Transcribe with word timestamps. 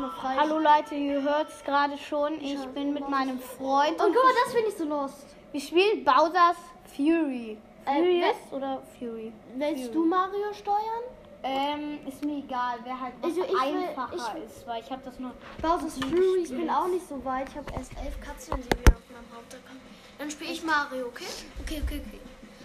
noch 0.00 0.14
frei. 0.20 0.36
Hallo 0.36 0.58
Leute, 0.58 0.94
ihr 0.94 1.22
hört 1.22 1.48
es 1.48 1.62
gerade 1.64 1.96
schon. 1.98 2.40
Ich 2.40 2.64
bin 2.68 2.92
mit 2.92 3.08
meinem 3.08 3.38
Freund 3.40 4.00
Und 4.00 4.06
und 4.06 4.14
guck 4.14 4.22
mal, 4.24 4.32
das 4.44 4.52
finde 4.52 4.68
ich 4.70 4.76
so 4.76 4.84
lost. 4.84 5.26
wir 5.52 5.60
spielen 5.60 6.04
Bowser's 6.04 6.56
Fury. 6.96 7.58
Äh, 7.86 7.94
Furious 7.94 8.36
oder 8.52 8.82
Fury? 8.98 9.32
Willst 9.56 9.94
du 9.94 10.04
Mario 10.04 10.52
steuern? 10.52 11.04
Ähm, 11.42 11.98
ist 12.06 12.22
mir 12.22 12.38
egal, 12.38 12.78
wer 12.84 13.00
halt 13.00 13.14
Also 13.22 13.42
ich 13.42 13.50
will- 13.50 13.58
einfacher 13.88 14.36
ich- 14.36 14.44
ist, 14.44 14.66
weil 14.66 14.82
ich 14.82 14.90
habe 14.90 15.00
das 15.04 15.18
nur. 15.18 15.32
Bowser's 15.62 15.94
Fury, 15.98 16.42
ich 16.42 16.50
bin 16.50 16.68
auch 16.68 16.86
nicht 16.88 17.08
so 17.08 17.24
weit. 17.24 17.48
Ich 17.48 17.56
habe 17.56 17.72
erst 17.72 17.92
elf 18.04 18.20
Katzen 18.20 18.54
in 18.56 18.62
Sibir 18.62 18.94
auf 18.94 19.10
meinem 19.10 19.26
Hauptaccount. 19.34 19.80
Dann 20.18 20.30
spiele 20.30 20.52
ich 20.52 20.62
Mario, 20.62 21.06
okay? 21.06 21.24
Okay, 21.62 21.80
okay, 21.82 22.02
okay. 22.06 22.20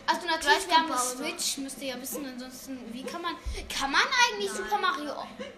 Also 0.07 0.27
natürlich, 0.27 0.67
wir 0.67 0.75
haben 0.75 0.86
eine. 0.91 0.97
Switch, 0.97 1.57
müsst 1.59 1.81
ihr 1.81 1.88
ja 1.95 2.02
wissen, 2.02 2.25
ansonsten, 2.25 2.77
wie 2.91 3.02
kann 3.04 3.21
man, 3.21 3.31
kann 3.70 3.91
man 3.91 4.02
eigentlich 4.29 4.52
Super 4.52 4.77
Mario, 4.79 5.13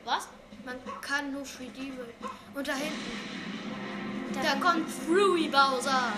was? 0.05 0.29
Man 0.67 0.75
kann 0.99 1.31
nur 1.31 1.43
3D 1.43 1.95
wählen. 1.95 2.11
Und 2.53 2.67
da 2.67 2.73
hinten. 2.75 3.11
Da, 4.33 4.55
kommt 4.59 4.89
Fury 4.91 5.47
Bowser. 5.47 6.11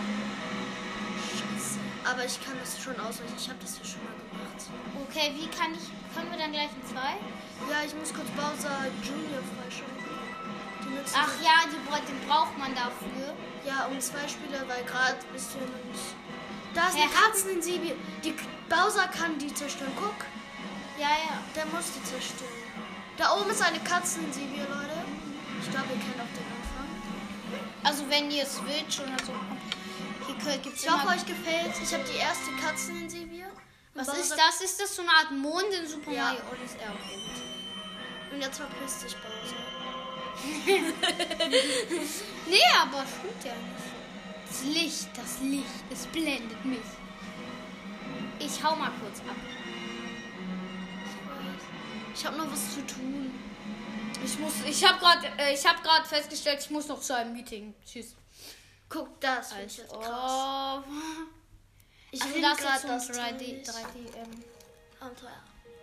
Scheiße. 1.30 1.78
Aber 2.04 2.26
ich 2.26 2.44
kann 2.44 2.58
das 2.60 2.82
schon 2.82 3.00
auswählen. 3.00 3.32
Ich 3.38 3.48
habe 3.48 3.60
das 3.62 3.78
hier 3.78 3.86
schon 3.86 4.02
mal 4.02 4.18
gemacht. 4.18 4.66
Okay, 5.06 5.38
wie 5.38 5.46
kann 5.54 5.70
ich, 5.78 5.86
können 6.18 6.32
wir 6.32 6.40
dann 6.40 6.52
gleich 6.52 6.74
in 6.74 6.88
zwei? 6.90 7.14
Ja, 7.70 7.86
ich 7.86 7.94
muss 7.94 8.10
kurz 8.12 8.26
Bowser 8.34 8.90
Junior 9.06 9.46
freischalten. 9.54 10.18
Die 10.82 10.98
Ach 11.14 11.34
ja, 11.46 11.70
die, 11.70 12.08
den 12.10 12.28
braucht 12.28 12.58
man 12.58 12.74
dafür. 12.74 13.30
Ja, 13.64 13.86
um 13.86 14.00
zwei 14.02 14.28
Spieler, 14.28 14.66
weil 14.68 14.84
gerade 14.84 15.22
bist 15.32 15.54
du 15.54 15.60
nicht. 15.60 16.18
Da 16.74 16.88
ist 16.88 16.96
eine 16.98 17.06
Katzen 17.06 17.52
in 17.52 17.62
Sibi. 17.62 17.94
Die 18.24 18.34
Bowser 18.68 19.08
kann 19.10 19.38
die 19.38 19.54
zerstören. 19.54 19.94
Guck, 19.96 20.26
Ja, 20.98 21.10
ja. 21.10 21.38
der 21.56 21.68
muss 21.68 21.94
die 21.94 22.04
zerstören. 22.04 22.59
Da 23.20 23.36
oben 23.36 23.50
ist 23.52 23.62
eine 23.62 23.80
Katzen 23.80 24.24
in 24.26 24.34
Sibi, 24.34 24.60
Leute. 24.60 24.98
Ich 25.62 25.70
glaube, 25.70 25.88
ihr 25.94 26.00
kennt 26.00 26.22
auch 26.22 26.34
den 26.34 26.48
Anfang. 26.56 26.88
Also 27.84 28.10
wenn 28.10 28.32
ihr 28.32 28.46
Switch 28.46 29.00
oder 29.02 29.24
so 29.26 29.34
hier 30.44 30.58
gibt 30.60 30.78
es 30.78 30.84
Ich 30.84 30.90
hoffe, 30.90 31.08
euch 31.10 31.26
gefällt. 31.26 31.74
Ich 31.84 31.94
habe 31.94 32.04
die 32.04 32.18
erste 32.18 32.52
Katzen 32.54 33.02
in 33.02 33.10
Sibi. 33.10 33.44
Was 33.94 34.08
ist 34.08 34.32
das? 34.32 34.62
Ist 34.62 34.80
das 34.82 34.96
so 34.96 35.02
eine 35.02 35.12
Art 35.12 35.32
Mond 35.32 35.66
in 35.74 35.88
Super 35.88 36.12
Ja. 36.12 36.24
Mario 36.24 36.40
Odyssey? 36.52 36.80
Ja, 36.80 36.94
okay. 36.94 37.16
gut. 37.16 38.34
Und 38.34 38.42
jetzt 38.42 38.58
verpisst 38.58 39.02
sich 39.02 39.16
Bowser. 39.18 39.56
Nee, 42.48 42.58
aber 42.82 43.04
stimmt 43.06 43.44
ja 43.44 43.52
nicht. 43.52 43.90
Das 44.48 44.64
Licht, 44.64 45.10
das 45.14 45.40
Licht, 45.42 45.84
es 45.92 46.08
blendet 46.08 46.64
mich. 46.64 46.80
Ich 48.40 48.64
hau 48.64 48.76
mal 48.76 48.92
kurz 49.02 49.20
ab. 49.20 49.36
Ich 52.20 52.26
habe 52.26 52.36
noch 52.36 52.52
was 52.52 52.74
zu 52.74 52.86
tun. 52.86 53.34
Ich 54.26 54.38
muss, 54.40 54.54
ich 54.68 54.84
habe 54.86 55.00
gerade, 55.00 55.28
äh, 55.38 55.54
ich 55.54 55.66
habe 55.66 55.82
gerade 55.82 56.06
festgestellt, 56.06 56.60
ich 56.60 56.70
muss 56.70 56.88
noch 56.90 57.00
zu 57.00 57.16
einem 57.16 57.32
Meeting. 57.32 57.74
Tschüss. 57.86 58.14
Guck, 58.90 59.22
das 59.22 59.54
finde 59.54 59.66
ich 59.68 59.78
jetzt 59.78 59.92
krass. 59.94 60.04
Oh. 60.12 60.84
Ich 62.12 62.20
Also 62.24 62.34
will 62.34 62.42
das 62.42 62.58
ist 62.60 62.82
so 62.82 62.88
ein 62.88 62.98
das 62.98 63.10
3D, 63.12 63.64
Teil. 63.64 63.84
3D. 63.86 64.18
Ähm. 64.18 64.44
Abenteuer. 65.00 65.30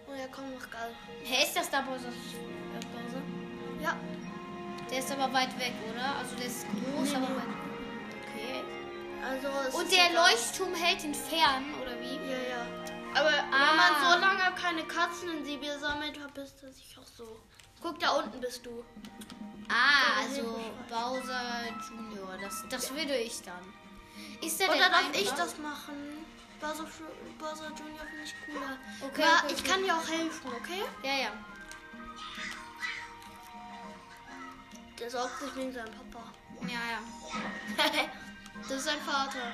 Oh 0.09 0.13
ja, 0.13 0.27
komm, 0.31 0.45
mach 0.59 0.69
geil. 0.71 0.91
Hey, 1.25 1.45
ist 1.45 1.57
das 1.57 1.71
da 1.71 1.81
Bowser? 1.83 2.09
äh? 2.09 3.83
Ja, 3.83 3.97
Der 4.91 4.99
ist 4.99 5.11
aber 5.13 5.33
weit 5.33 5.57
weg, 5.59 5.73
oder? 5.93 6.17
Also 6.17 6.35
der 6.35 6.47
ist 6.47 6.67
groß, 6.67 7.11
Nee, 7.11 7.17
aber 7.17 7.29
weit 7.29 7.47
weg. 7.47 8.25
Okay. 8.27 8.65
also. 9.25 9.79
Und 9.79 9.93
der. 9.93 10.13
Leuchtturm 10.13 10.75
hält 10.75 11.05
ihn 11.05 11.15
fern, 11.15 11.65
oder 11.81 11.99
wie? 12.01 12.17
Ja, 12.29 12.39
ja. 12.39 12.67
Aber 13.17 13.31
wenn 13.33 13.55
Ah. 13.55 13.75
man 13.75 13.93
so 14.13 14.21
lange 14.21 14.55
keine 14.57 14.85
Katzen 14.85 15.29
in 15.39 15.45
Sibir 15.45 15.79
sammelt, 15.79 16.17
verpisst 16.17 16.63
er 16.63 16.71
sich 16.73 16.97
auch 16.99 17.07
so. 17.07 17.41
Guck, 17.83 17.99
da 18.01 18.11
unten 18.11 18.41
bist 18.41 18.65
du. 18.67 18.85
Ah, 19.69 19.73
Ja, 19.73 20.23
also. 20.23 20.61
Bowser 20.89 21.63
Junior. 21.89 22.37
Das, 22.41 22.65
das 22.69 22.95
würde 22.95 23.17
ich 23.17 23.41
dann. 23.43 23.65
Ist 24.41 24.61
der 24.61 24.69
Oder 24.71 24.89
darf 24.91 25.11
ich 25.15 25.31
das 25.31 25.59
machen? 25.59 26.25
Bowser, 26.61 26.87
Bowser 27.39 27.69
Junior 27.79 28.05
finde 28.07 28.25
ich 28.25 28.35
cooler. 28.47 28.79
Okay, 29.03 29.23
okay, 29.23 29.53
ich 29.53 29.61
okay. 29.61 29.69
kann 29.71 29.83
dir 29.83 29.95
auch 29.97 30.09
helfen, 30.09 30.51
okay? 30.61 30.83
Ja, 31.03 31.15
ja. 31.25 31.31
Der 34.99 35.11
sorgt 35.11 35.39
sich 35.41 35.55
wegen 35.57 35.73
seinem 35.73 35.93
Papa. 36.11 36.25
Ja, 36.63 36.81
ja. 36.93 37.01
das 38.63 38.71
ist 38.79 38.85
sein 38.85 39.01
Vater. 39.05 39.53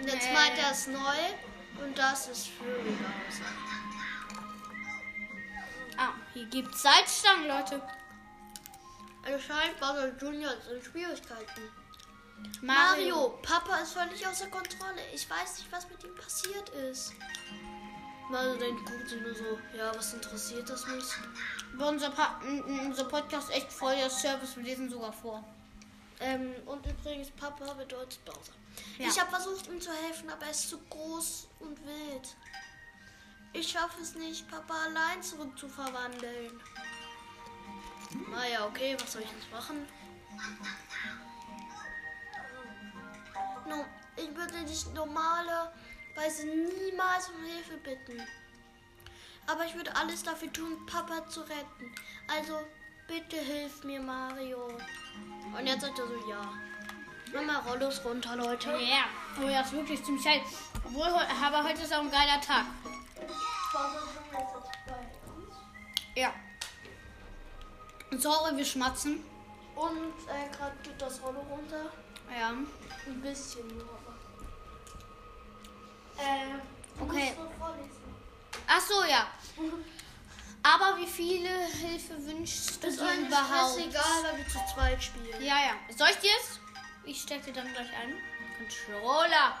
Und 0.00 0.06
jetzt 0.06 0.26
Nee. 0.26 0.32
meint 0.34 0.58
er 0.58 0.70
es 0.70 0.86
neu 0.86 1.84
und 1.84 1.96
das 1.98 2.28
ist 2.28 2.48
Fury 2.48 2.90
Bowser. 2.90 3.44
Ah, 5.98 6.12
hier 6.32 6.46
gibt's 6.46 6.82
Salzstangen, 6.82 7.48
Leute. 7.48 7.82
Anscheinend 9.26 9.78
Bowser 9.78 10.16
Junior 10.18 10.52
ist 10.52 10.68
in 10.68 10.82
Schwierigkeiten. 10.82 11.70
Mario. 12.62 13.14
Mario, 13.14 13.38
Papa 13.42 13.76
ist 13.78 13.92
völlig 13.92 14.26
außer 14.26 14.46
Kontrolle. 14.46 15.02
Ich 15.14 15.28
weiß 15.28 15.58
nicht, 15.58 15.70
was 15.70 15.88
mit 15.90 16.02
ihm 16.02 16.14
passiert 16.14 16.70
ist. 16.70 17.12
Mario 18.30 18.54
denkt 18.56 18.86
gut 18.86 19.08
sich 19.08 19.20
nur 19.20 19.34
so, 19.34 19.58
ja, 19.76 19.94
was 19.94 20.14
interessiert 20.14 20.70
das 20.70 20.86
mich? 20.86 21.04
Bei 21.76 21.86
unser, 21.86 22.10
pa 22.10 22.40
unser 22.86 23.04
Podcast 23.04 23.50
echt 23.50 23.70
voll 23.70 23.94
der 23.96 24.08
Service. 24.08 24.56
Wir 24.56 24.62
lesen 24.64 24.88
sogar 24.88 25.12
vor. 25.12 25.44
Ähm, 26.20 26.54
und 26.64 26.86
übrigens, 26.86 27.30
Papa 27.32 27.74
bedeutet 27.74 28.24
Bowser. 28.24 28.52
Ja. 28.98 29.08
Ich 29.08 29.20
habe 29.20 29.30
versucht, 29.30 29.66
ihm 29.68 29.80
zu 29.80 29.90
helfen, 29.92 30.28
aber 30.30 30.44
er 30.44 30.50
ist 30.50 30.68
zu 30.68 30.78
groß 30.78 31.48
und 31.60 31.78
wild. 31.86 32.36
Ich 33.52 33.68
schaffe 33.68 34.00
es 34.00 34.14
nicht, 34.14 34.48
Papa 34.48 34.74
allein 34.84 35.22
zurückzuverwandeln. 35.22 36.60
Naja, 38.30 38.66
okay, 38.66 38.96
was 39.00 39.12
soll 39.12 39.22
ich 39.22 39.30
jetzt 39.30 39.50
machen? 39.50 39.86
No, 43.68 43.84
ich 44.16 44.34
würde 44.34 44.64
dich 44.64 44.86
normalerweise 44.94 46.46
niemals 46.46 47.28
um 47.28 47.44
Hilfe 47.44 47.76
bitten. 47.78 48.22
Aber 49.46 49.64
ich 49.64 49.74
würde 49.74 49.94
alles 49.96 50.22
dafür 50.22 50.52
tun, 50.52 50.86
Papa 50.86 51.28
zu 51.28 51.40
retten. 51.40 51.94
Also 52.28 52.60
bitte 53.08 53.36
hilf 53.36 53.82
mir, 53.82 54.00
Mario. 54.00 54.68
Und 55.56 55.66
jetzt 55.66 55.82
sagt 55.82 55.98
er 55.98 56.06
so, 56.06 56.28
ja. 56.28 56.52
Mama, 57.32 57.58
Rollos 57.66 58.00
runter, 58.04 58.36
Leute. 58.36 58.70
Ja. 58.70 59.04
Oh 59.42 59.48
ja, 59.48 59.60
ist 59.60 59.72
wirklich 59.72 60.02
ziemlich 60.04 60.24
geil. 60.24 60.40
Obwohl, 60.84 61.04
aber 61.06 61.64
heute 61.64 61.82
ist 61.82 61.92
auch 61.94 62.00
ein 62.00 62.10
geiler 62.10 62.40
Tag. 62.40 62.64
Ja. 66.16 66.32
Sorry, 68.18 68.56
wir 68.56 68.64
schmatzen. 68.64 69.24
Und 69.76 70.14
äh, 70.28 70.48
gerade 70.56 70.76
geht 70.82 71.00
das 71.00 71.22
Rollo 71.22 71.40
runter. 71.48 71.90
Ja. 72.36 72.48
Ein 72.48 73.20
bisschen 73.22 73.66
nur. 73.68 73.98
Äh, 76.18 76.58
Okay. 77.00 77.32
Ach 78.66 78.80
so, 78.80 79.04
ja. 79.04 79.26
Aber 80.62 80.98
wie 80.98 81.06
viele 81.06 81.48
Hilfe 81.48 82.22
wünschst 82.26 82.82
du 82.82 82.88
Ist 82.88 82.98
überhaupt? 82.98 83.78
egal, 83.78 84.02
weil 84.24 84.36
wir 84.36 84.46
zu 84.48 84.58
zweit 84.74 85.02
spielen. 85.02 85.40
Ja, 85.42 85.54
ja. 85.60 85.72
Soll 85.96 86.08
ich 86.10 86.18
dir 86.18 86.32
es? 86.38 86.60
Ich 87.04 87.22
stecke 87.22 87.46
dir 87.46 87.52
dann 87.52 87.72
gleich 87.72 87.88
ein. 87.96 88.14
Controller. 88.56 89.58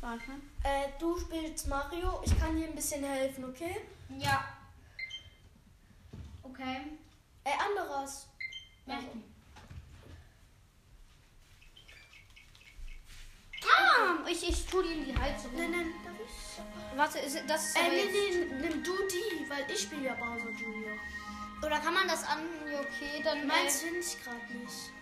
Warte. 0.00 0.30
Äh, 0.62 0.88
du 0.98 1.18
spielst 1.18 1.68
Mario. 1.68 2.20
Ich 2.24 2.38
kann 2.38 2.56
dir 2.56 2.66
ein 2.68 2.74
bisschen 2.74 3.04
helfen, 3.04 3.44
okay? 3.44 3.80
Ja. 4.18 4.44
Okay. 6.42 6.82
Äh, 7.44 7.52
anderes. 7.64 8.26
Ah, 13.68 14.28
ich, 14.30 14.48
ich 14.48 14.66
tue 14.66 14.82
dir 14.82 14.92
in 14.92 15.04
die 15.04 15.10
rum. 15.10 15.20
Nein, 15.56 15.70
nein, 15.70 15.92
darf 16.04 16.14
ich? 16.24 16.96
Warte, 16.96 17.18
ist, 17.18 17.38
das 17.48 17.68
ist 17.68 17.76
Äh, 17.76 17.88
nee, 17.88 18.04
nee, 18.12 18.68
nimm 18.68 18.82
du 18.82 18.92
die, 19.08 19.48
weil 19.48 19.70
ich 19.70 19.82
spiele 19.82 20.04
ja 20.06 20.14
Bowser 20.14 20.50
Junior. 20.50 20.96
Oder 21.62 21.80
kann 21.80 21.94
man 21.94 22.06
das 22.06 22.24
an? 22.24 22.40
Okay, 22.80 23.22
dann. 23.24 23.46
Meins 23.46 23.82
äh, 23.82 23.86
finde 23.86 24.00
ich 24.00 24.22
gerade 24.22 24.54
nicht. 24.54 24.95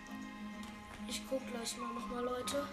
Ich 1.07 1.21
guck 1.29 1.41
gleich 1.51 1.77
mal 1.77 1.93
nochmal, 1.93 2.23
Leute. 2.23 2.65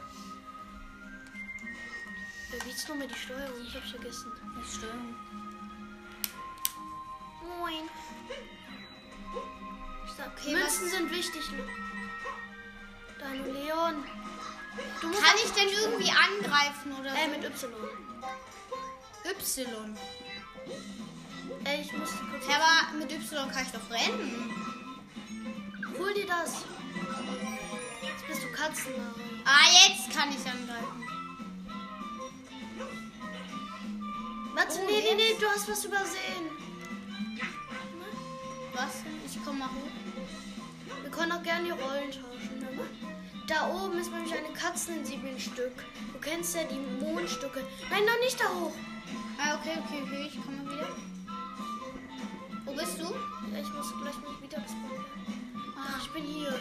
Wie 2.64 2.70
ist 2.70 2.88
nochmal 2.88 3.08
die 3.08 3.14
Steuerung? 3.14 3.60
Ich 3.66 3.74
hab's 3.74 3.90
vergessen. 3.90 4.32
nicht 4.56 4.72
stimmt. 4.74 5.16
Moin. 7.58 7.88
Ich 10.06 10.12
sag, 10.16 10.32
Okay, 10.38 10.52
Münzen 10.54 10.88
sind 10.88 11.10
wichtig. 11.10 11.42
Dein 13.18 13.44
Leon. 13.52 14.04
Kann 15.00 15.36
ich 15.44 15.50
denn 15.52 15.68
irgendwie 15.68 16.10
angreifen 16.10 16.92
oder 16.98 17.12
Äh, 17.14 17.24
so? 17.24 17.30
mit 17.30 17.44
Y. 17.44 17.72
Y. 19.24 19.96
Ey, 21.64 21.80
ich 21.82 21.92
muss 21.92 22.10
die 22.10 22.30
kurz. 22.30 22.46
Ja, 22.48 22.56
aber 22.56 22.98
mit 22.98 23.12
Y 23.12 23.50
kann 23.50 23.64
ich 23.64 23.72
doch 23.72 23.90
rennen. 23.90 24.50
Hol 25.98 26.14
dir 26.14 26.26
das. 26.26 26.64
Bist 28.32 28.44
du 28.44 28.48
Katzenmario. 28.52 29.12
Ah, 29.44 29.66
jetzt 29.86 30.10
kann 30.16 30.30
ich 30.30 30.38
angreifen. 30.38 31.04
Warte, 34.54 34.78
Oh, 34.80 34.86
nee, 34.86 35.02
nee, 35.02 35.14
nee, 35.16 35.36
du 35.38 35.46
hast 35.48 35.68
was 35.68 35.84
übersehen. 35.84 36.48
was 38.72 39.02
denn? 39.02 39.20
Ich 39.26 39.38
komm 39.44 39.58
mal 39.58 39.66
hoch. 39.66 41.02
Wir 41.02 41.10
können 41.10 41.32
auch 41.32 41.42
gerne 41.42 41.64
die 41.64 41.70
Rollen 41.72 42.10
tauschen. 42.10 42.58
Ne? 42.60 42.68
Da 43.48 43.68
oben 43.68 43.98
ist 43.98 44.10
nämlich 44.10 44.32
eine 44.34 44.48
Katzensiebelstück. 44.54 45.74
Du 46.14 46.18
kennst 46.18 46.54
ja 46.54 46.62
die 46.64 46.80
Mondstücke. 47.04 47.62
Nein, 47.90 48.06
noch 48.06 48.18
nicht 48.20 48.40
da 48.40 48.48
hoch. 48.48 48.72
Ah, 49.36 49.56
okay, 49.58 49.76
okay, 49.84 50.02
okay. 50.06 50.30
Ich 50.32 50.42
komme 50.42 50.64
wieder. 50.72 50.88
Wo 52.64 52.72
bist 52.72 52.98
du? 52.98 53.04
Ja, 53.52 53.60
ich 53.60 53.72
muss 53.74 53.92
gleich 54.00 54.16
mal 54.24 54.40
wieder 54.40 54.62
spawnen. 54.64 55.04
Ah, 55.76 56.00
Ich 56.02 56.10
bin 56.14 56.24
hier. 56.24 56.58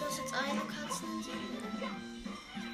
Du 0.00 0.06
hast 0.06 0.18
jetzt 0.18 0.32
eine 0.34 0.60
Katzensiebel. 0.60 1.38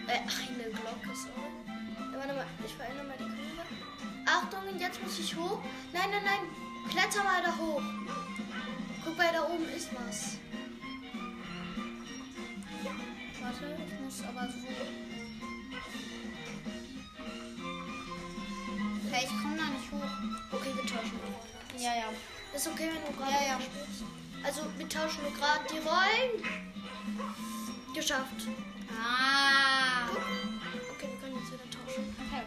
Äh, 0.06 0.18
eine 0.20 0.70
Glocke, 0.70 1.16
sorry. 1.16 2.16
Warte 2.16 2.34
mal, 2.34 2.46
ich 2.64 2.74
verändere 2.74 3.06
mal 3.06 3.16
die 3.18 3.24
Kamera. 3.24 3.64
Achtung, 4.26 4.78
jetzt 4.78 5.02
muss 5.02 5.18
ich 5.18 5.36
hoch. 5.36 5.60
Nein, 5.92 6.10
nein, 6.12 6.22
nein. 6.24 6.40
Kletter 6.88 7.24
mal 7.24 7.42
da 7.42 7.56
hoch. 7.56 7.82
Guck 9.04 9.18
mal, 9.18 9.32
da 9.32 9.42
oben 9.42 9.68
ist 9.76 9.88
was. 9.94 10.38
warte, 13.42 13.76
ich 13.86 14.00
muss 14.00 14.22
aber 14.22 14.46
so. 14.48 14.58
Okay, 19.08 19.24
ich 19.24 19.42
komme 19.42 19.56
da 19.56 19.64
nicht 19.66 19.90
hoch. 19.90 20.10
Okay, 20.52 20.72
wir 20.74 20.82
tauschen 20.82 21.18
die 21.18 21.32
Rollen. 21.32 21.82
Ja, 21.82 21.94
ja. 21.96 22.08
Ist 22.54 22.68
okay, 22.68 22.90
wenn 22.94 23.12
du 23.12 23.18
gerade 23.18 23.32
Ja, 23.32 23.42
ja. 23.48 23.60
spielst? 23.60 24.04
Also, 24.44 24.62
wir 24.78 24.88
tauschen 24.88 25.22
nur 25.22 25.32
gerade 25.32 25.64
die 25.70 25.78
Rollen. 25.78 26.66
Geschafft. 27.94 28.48
Ah. 28.90 30.08
Okay, 30.10 31.08
wir 31.10 31.18
können 31.20 31.36
jetzt 31.40 31.52
wieder 31.52 31.70
tauschen. 31.70 32.14
Okay, 32.18 32.42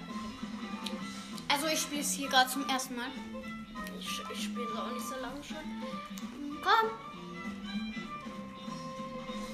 okay. 0.84 0.98
Also 1.48 1.68
ich 1.68 1.80
spiele 1.82 2.02
es 2.02 2.12
hier 2.14 2.30
gerade 2.30 2.50
zum 2.50 2.68
ersten 2.68 2.96
Mal. 2.96 3.10
Ich, 4.00 4.22
ich 4.34 4.44
spiele 4.44 4.66
es 4.72 4.78
auch 4.78 4.92
nicht 4.92 5.08
so 5.08 5.16
lange 5.16 5.44
schon. 5.44 5.58
Komm! 6.62 6.90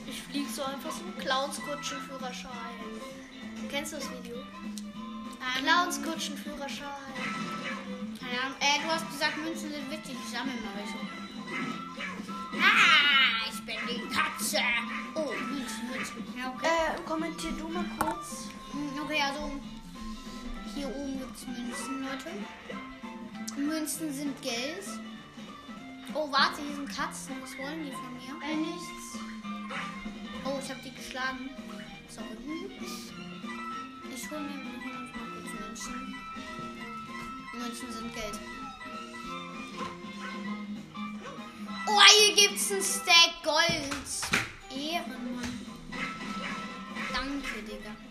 Ich 0.07 0.21
fliege 0.21 0.49
so 0.49 0.63
einfach 0.63 0.91
so. 0.91 1.03
Clownskutschenführerschein. 1.19 2.51
Kennst 3.69 3.93
du 3.93 3.97
das 3.97 4.09
Video? 4.11 4.37
Ähm, 4.37 5.65
Clownskutschenführerschein. 5.65 7.13
Keine 8.19 8.41
Ahnung. 8.41 8.57
Äh, 8.59 8.79
du 8.83 8.87
hast 8.91 9.09
gesagt, 9.09 9.37
Münzen 9.37 9.71
sind 9.71 9.89
wichtig. 9.91 10.17
Ich 10.23 10.31
sammle 10.31 10.53
mal 10.55 10.75
welche. 10.75 10.97
Ah, 12.61 13.49
es 21.51 21.57
Münzen, 21.57 22.03
Leute. 22.03 22.31
Münzen 23.59 24.13
sind 24.13 24.41
Geld. 24.41 24.85
Oh, 26.13 26.31
warte, 26.31 26.61
hier 26.61 26.75
sind 26.75 26.89
Katzen. 26.89 27.35
Was 27.41 27.57
wollen 27.57 27.85
die 27.85 27.91
von 27.91 28.13
mir? 28.13 28.45
Äh, 28.45 28.55
nichts. 28.55 29.19
Oh, 30.45 30.59
ich 30.61 30.69
habe 30.69 30.79
die 30.83 30.93
geschlagen. 30.93 31.49
Sorry. 32.09 32.71
Ich 34.13 34.31
hole 34.31 34.41
mir 34.41 34.63
mal 34.63 34.79
kurz 35.11 35.49
Münzen. 35.59 36.15
Münzen 37.53 37.91
sind 37.91 38.13
Geld. 38.13 38.39
Oh, 41.87 42.01
hier 42.17 42.35
gibt's 42.35 42.71
ein 42.71 42.81
Stack 42.81 43.43
Gold. 43.43 44.41
Ehrenmann. 44.71 45.65
Danke, 47.13 47.61
Digga. 47.61 48.04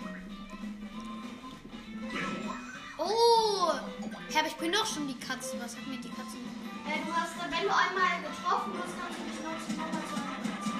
Herr, 4.34 4.40
aber 4.40 4.48
ich 4.48 4.56
bin 4.56 4.72
doch 4.72 4.84
schon 4.84 5.06
die 5.06 5.14
Katze. 5.14 5.54
Was 5.60 5.76
hat 5.76 5.86
mir 5.86 5.96
die 5.96 6.08
Katze 6.10 6.34
gemacht? 6.34 6.58
Äh, 6.90 6.98
du 7.06 7.14
hast, 7.14 7.38
wenn 7.38 7.62
du 7.62 7.70
einmal 7.70 8.18
getroffen 8.18 8.74
wirst, 8.74 8.98
kannst 8.98 9.14
du 9.14 9.24
dich 9.30 9.38
nochmal 9.38 10.02
zu 10.10 10.14
einer 10.18 10.42
Katze. 10.42 10.74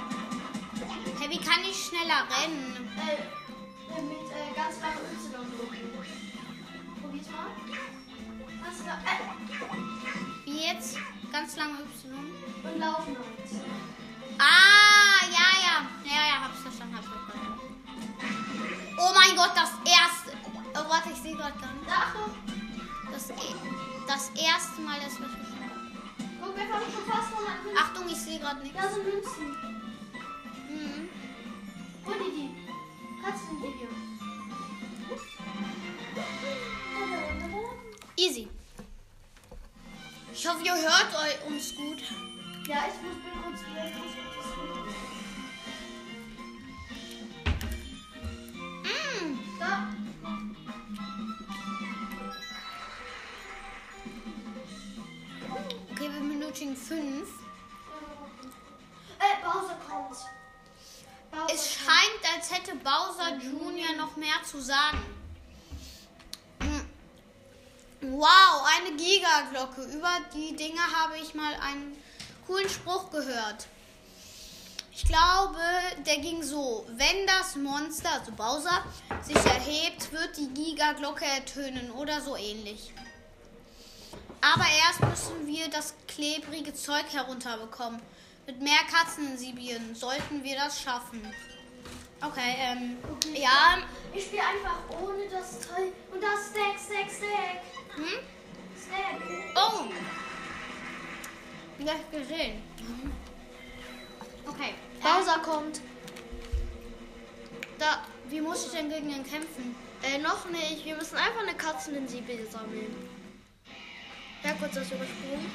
Hey, 1.21 1.31
wie 1.31 1.39
kann 1.39 1.63
ich 1.63 1.87
schneller 1.87 2.27
rennen? 2.35 2.91
Äh, 2.99 3.23
äh, 3.95 4.03
mit 4.03 4.27
äh, 4.27 4.51
ganz 4.57 4.81
langem 4.83 5.07
Y-Logo. 5.07 5.71
Probier's 7.01 7.31
mal. 7.31 7.47
Hast 8.67 8.81
da, 8.83 8.99
äh, 9.07 9.23
Wie 10.51 10.67
jetzt? 10.67 10.99
Ganz 11.31 11.55
lange 11.55 11.79
Y. 11.79 12.11
und 12.65 12.79
laufen 12.81 13.17
halt. 13.17 13.51
Ah, 14.39 15.23
ja, 15.31 15.49
ja. 15.63 15.77
Ja, 16.03 16.23
ja, 16.27 16.43
hab's 16.43 16.59
verstanden, 16.61 16.97
hab's 16.97 17.07
verstanden. 17.07 17.61
Oh 18.99 19.13
mein 19.15 19.37
Gott, 19.37 19.53
das 19.55 19.71
erste. 19.87 20.37
Oh, 20.75 20.91
warte, 20.91 21.11
ich 21.11 21.23
sehe 21.23 21.37
gerade 21.37 21.57
gar 21.61 21.73
nicht. 21.73 21.89
Achtung, 21.89 22.33
Das, 23.15 23.31
e 23.31 23.35
das 24.09 24.31
erste 24.31 24.81
Mal, 24.83 24.99
dass 25.01 25.19
wir 25.21 25.29
guck, 26.43 26.57
wir 26.57 26.67
fangen 26.67 26.93
schon 26.93 27.05
fast 27.13 27.31
noch 27.31 27.49
an. 27.49 27.77
Achtung, 27.79 28.09
ich 28.09 28.17
sehe 28.17 28.41
gerade 28.41 28.61
nichts. 28.61 28.77
Da 28.77 28.91
sind 28.91 29.05
Münzen. 29.05 29.51
Mhm. 30.69 31.09
Hol 32.07 32.15
dir 32.15 32.33
die. 32.35 32.51
Katzenvideo. 33.25 33.89
Easy. 38.17 38.49
Ich 40.33 40.49
hoffe, 40.49 40.65
ihr 40.65 40.75
hört 40.75 41.09
eu- 41.15 41.47
uns 41.47 41.75
gut. 41.77 42.03
Ja, 42.67 42.85
ich 42.89 43.01
muss 43.03 43.17
kurz 43.45 43.61
wieder. 43.61 44.44
Zu 64.55 64.63
sagen. 64.63 65.03
Wow, 68.01 68.69
eine 68.77 68.97
Gigaglocke. 68.97 69.83
Über 69.97 70.13
die 70.33 70.55
Dinge 70.55 70.81
habe 70.81 71.19
ich 71.19 71.35
mal 71.35 71.55
einen 71.55 71.97
coolen 72.47 72.69
Spruch 72.69 73.11
gehört. 73.11 73.67
Ich 74.93 75.05
glaube, 75.07 75.59
der 76.07 76.19
ging 76.19 76.43
so. 76.43 76.87
Wenn 76.91 77.27
das 77.27 77.57
Monster, 77.57 78.13
also 78.13 78.31
Bowser, 78.33 78.85
sich 79.23 79.37
erhebt, 79.37 80.13
wird 80.13 80.37
die 80.37 80.49
Gigaglocke 80.49 81.25
ertönen 81.25 81.91
oder 81.91 82.21
so 82.21 82.37
ähnlich. 82.37 82.93
Aber 84.41 84.67
erst 84.87 85.01
müssen 85.01 85.47
wir 85.49 85.69
das 85.69 85.95
klebrige 86.07 86.75
Zeug 86.75 87.07
herunterbekommen. 87.11 88.01
Mit 88.47 88.61
mehr 88.61 88.83
Katzensiebien 88.93 89.97
sollten 89.97 90.45
wir 90.45 90.55
das 90.57 90.81
schaffen. 90.81 91.23
Okay, 92.27 92.57
ähm, 92.59 92.97
ja, 93.35 93.79
Ich 94.15 94.25
spiele 94.27 94.43
einfach 94.43 94.79
ohne 95.03 95.29
das 95.29 95.61
Teil. 95.61 95.93
Und 96.11 96.23
das 96.23 96.51
Stack, 96.51 96.79
Stack, 96.79 97.11
Stack. 97.11 97.63
hm? 97.97 98.19
Stack. 98.81 99.21
Oh! 99.55 99.85
Ja, 101.85 101.95
gesehen. 102.11 102.63
Okay. 104.47 104.75
Bowser 105.03 105.39
kommt. 105.41 105.81
Da. 107.79 108.05
Wie 108.29 108.41
muss 108.41 108.67
ich 108.67 108.73
denn 108.73 108.89
gegen 108.89 109.11
den 109.11 109.23
kämpfen? 109.23 109.77
Äh, 110.03 110.19
noch 110.19 110.49
nicht. 110.49 110.85
Wir 110.85 110.97
müssen 110.97 111.17
einfach 111.17 111.43
eine 111.43 111.55
Katze 111.55 111.91
in 111.91 112.09
Siebel 112.09 112.49
sammeln. 112.51 112.97
Ja, 114.43 114.53
kurz 114.55 114.75
das 114.75 114.87
übersprungen. 114.91 115.51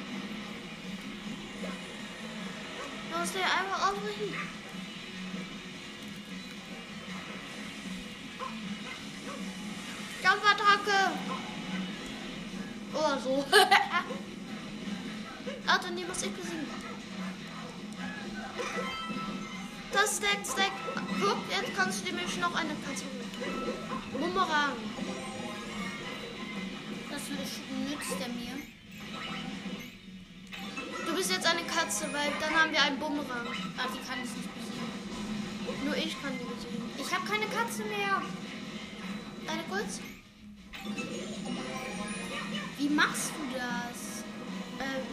Du 3.12 3.18
musst 3.18 3.34
dir 3.34 3.42
einfach 3.42 3.88
ausrichten. 3.88 4.59
Dampfattacke! 10.22 11.12
Oh, 12.92 13.16
so. 13.22 13.44
Warte, 15.66 15.92
die 15.92 16.04
muss 16.04 16.22
ich 16.22 16.32
besiegen. 16.32 16.66
Das 19.92 20.16
Stack, 20.16 20.38
Stack. 20.44 20.72
Guck, 21.20 21.38
jetzt 21.50 21.76
kannst 21.76 22.00
du 22.00 22.12
nämlich 22.12 22.36
noch 22.38 22.54
eine 22.54 22.74
Katze 22.74 23.04
holen. 23.04 23.30
Bumerang. 24.12 24.72
Das 27.10 27.22
nützt 27.28 28.20
er 28.20 28.28
mir. 28.28 28.62
Du 31.06 31.14
bist 31.16 31.30
jetzt 31.32 31.46
eine 31.46 31.62
Katze, 31.62 32.04
weil 32.12 32.32
dann 32.40 32.54
haben 32.54 32.72
wir 32.72 32.82
einen 32.82 32.98
Bumerang. 32.98 33.46
Ah, 33.78 33.86
die 33.92 34.00
kann 34.06 34.18
ich 34.22 34.30
nicht 34.36 34.54
besiegen. 34.54 35.84
Nur 35.84 35.96
ich 35.96 36.20
kann 36.20 36.32
die 36.38 36.44
besiegen. 36.44 36.90
Ich 36.98 37.14
habe 37.14 37.26
keine 37.26 37.46
Katze 37.46 37.84
mehr. 37.84 38.22
Eine 39.46 39.62
kurz? 39.68 40.00
Wie 42.78 42.88
machst 42.88 43.30
du 43.36 43.58
das? 43.58 44.24
Ähm. 44.80 45.06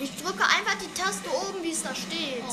Ich 0.00 0.16
drücke 0.16 0.42
einfach 0.44 0.76
die 0.80 0.92
Taste 1.00 1.28
oben, 1.30 1.62
wie 1.62 1.70
es 1.70 1.82
da 1.82 1.94
steht. 1.94 2.42
Oh, 2.48 2.52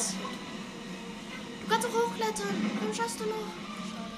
Du 1.62 1.68
kannst 1.76 1.88
auch 1.88 1.94
hochklettern. 1.94 2.72
Warum 2.80 2.94
schaffst 2.94 3.20
du 3.20 3.26
noch? 3.26 3.36
schade. 3.90 4.12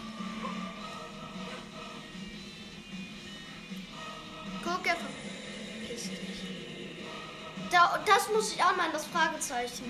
Guck, 4.64 4.88
er. 4.88 4.96
Ja, 7.72 7.96
und 7.96 8.08
das 8.08 8.30
muss 8.34 8.54
ich 8.54 8.64
auch 8.64 8.76
mal 8.76 8.88
in 8.88 8.92
das 8.94 9.06
Fragezeichen. 9.06 9.86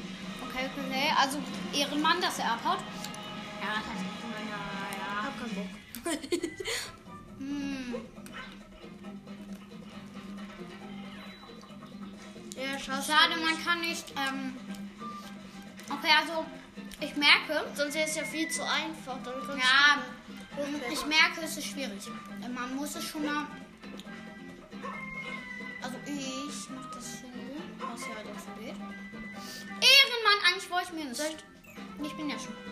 Okay, 0.47 0.69
okay, 0.71 0.85
okay. 0.87 1.13
Also 1.19 1.39
Ehrenmann, 1.73 2.21
dass 2.21 2.39
er 2.39 2.51
abhaut. 2.53 2.79
Ja, 3.59 3.75
das 3.75 4.01
ist 4.01 4.07
ja, 4.49 4.57
ja. 4.97 5.10
Keinen 5.41 5.55
Bock. 5.55 5.69
Hm. 7.39 7.95
Ja, 12.55 12.77
schade. 12.79 13.35
Man 13.41 13.65
kann 13.65 13.81
nicht. 13.81 14.11
Ähm, 14.11 14.55
okay, 15.89 16.11
also 16.19 16.45
ich 16.99 17.15
merke, 17.15 17.65
Sonst 17.75 17.95
wäre 17.95 18.07
es 18.07 18.15
ja 18.15 18.23
viel 18.23 18.47
zu 18.49 18.61
einfach. 18.63 19.17
Ja, 19.57 20.03
ich 20.91 21.05
merke, 21.07 21.41
es 21.43 21.57
ist 21.57 21.67
schwierig. 21.67 22.07
Man 22.53 22.75
muss 22.75 22.95
es 22.95 23.03
schon 23.03 23.25
mal. 23.25 23.47
Also 25.81 25.97
ich 26.05 26.69
mach 26.69 26.91
das 26.93 27.21
so, 27.21 27.27
was 27.79 28.01
ja 28.01 28.15
dazu 28.23 28.51
geht. 28.59 28.75
Ehrenmann, 29.81 30.45
eigentlich 30.47 30.69
wollte 30.69 30.89
ich 30.89 31.03
mir 31.03 31.09
nicht. 31.09 31.43
Ich 32.03 32.13
bin 32.13 32.29
ja 32.29 32.37
schon. 32.37 32.70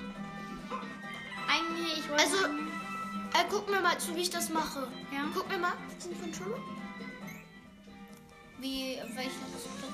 Eigentlich, 1.50 1.98
ich 2.00 2.10
wollte. 2.10 2.24
Also, 2.24 2.38
äh, 2.46 3.46
guck 3.50 3.70
mir 3.70 3.82
mal 3.82 3.98
zu, 3.98 4.15
wie 4.15 4.22
ich 4.22 4.29
das 4.29 4.50
mache. 4.50 4.88
Ja. 5.12 5.22
Guck 5.34 5.48
mir 5.50 5.58
mal. 5.58 5.74
Sind 5.98 6.15
von 6.18 6.34
Schule? 6.34 6.58
wie 8.62 8.98
welches? 9.15 9.34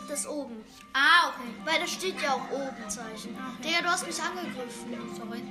Das 0.10 0.28
oben. 0.28 0.64
Ah, 0.94 1.30
okay. 1.30 1.50
Weil 1.66 1.80
da 1.82 1.88
steht 1.88 2.20
ja 2.22 2.34
auch 2.34 2.50
oben 2.50 2.90
Zeichen. 2.90 3.38
Okay. 3.60 3.70
Digga, 3.70 3.82
du 3.84 3.90
hast 3.90 4.08
mich 4.08 4.20
angegriffen. 4.22 5.16
Sorry. 5.16 5.44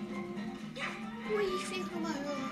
Ui, 1.34 1.42
ich 1.56 1.64
flieg 1.64 1.90
nur 1.92 2.00
mal 2.02 2.12
höher. 2.14 2.50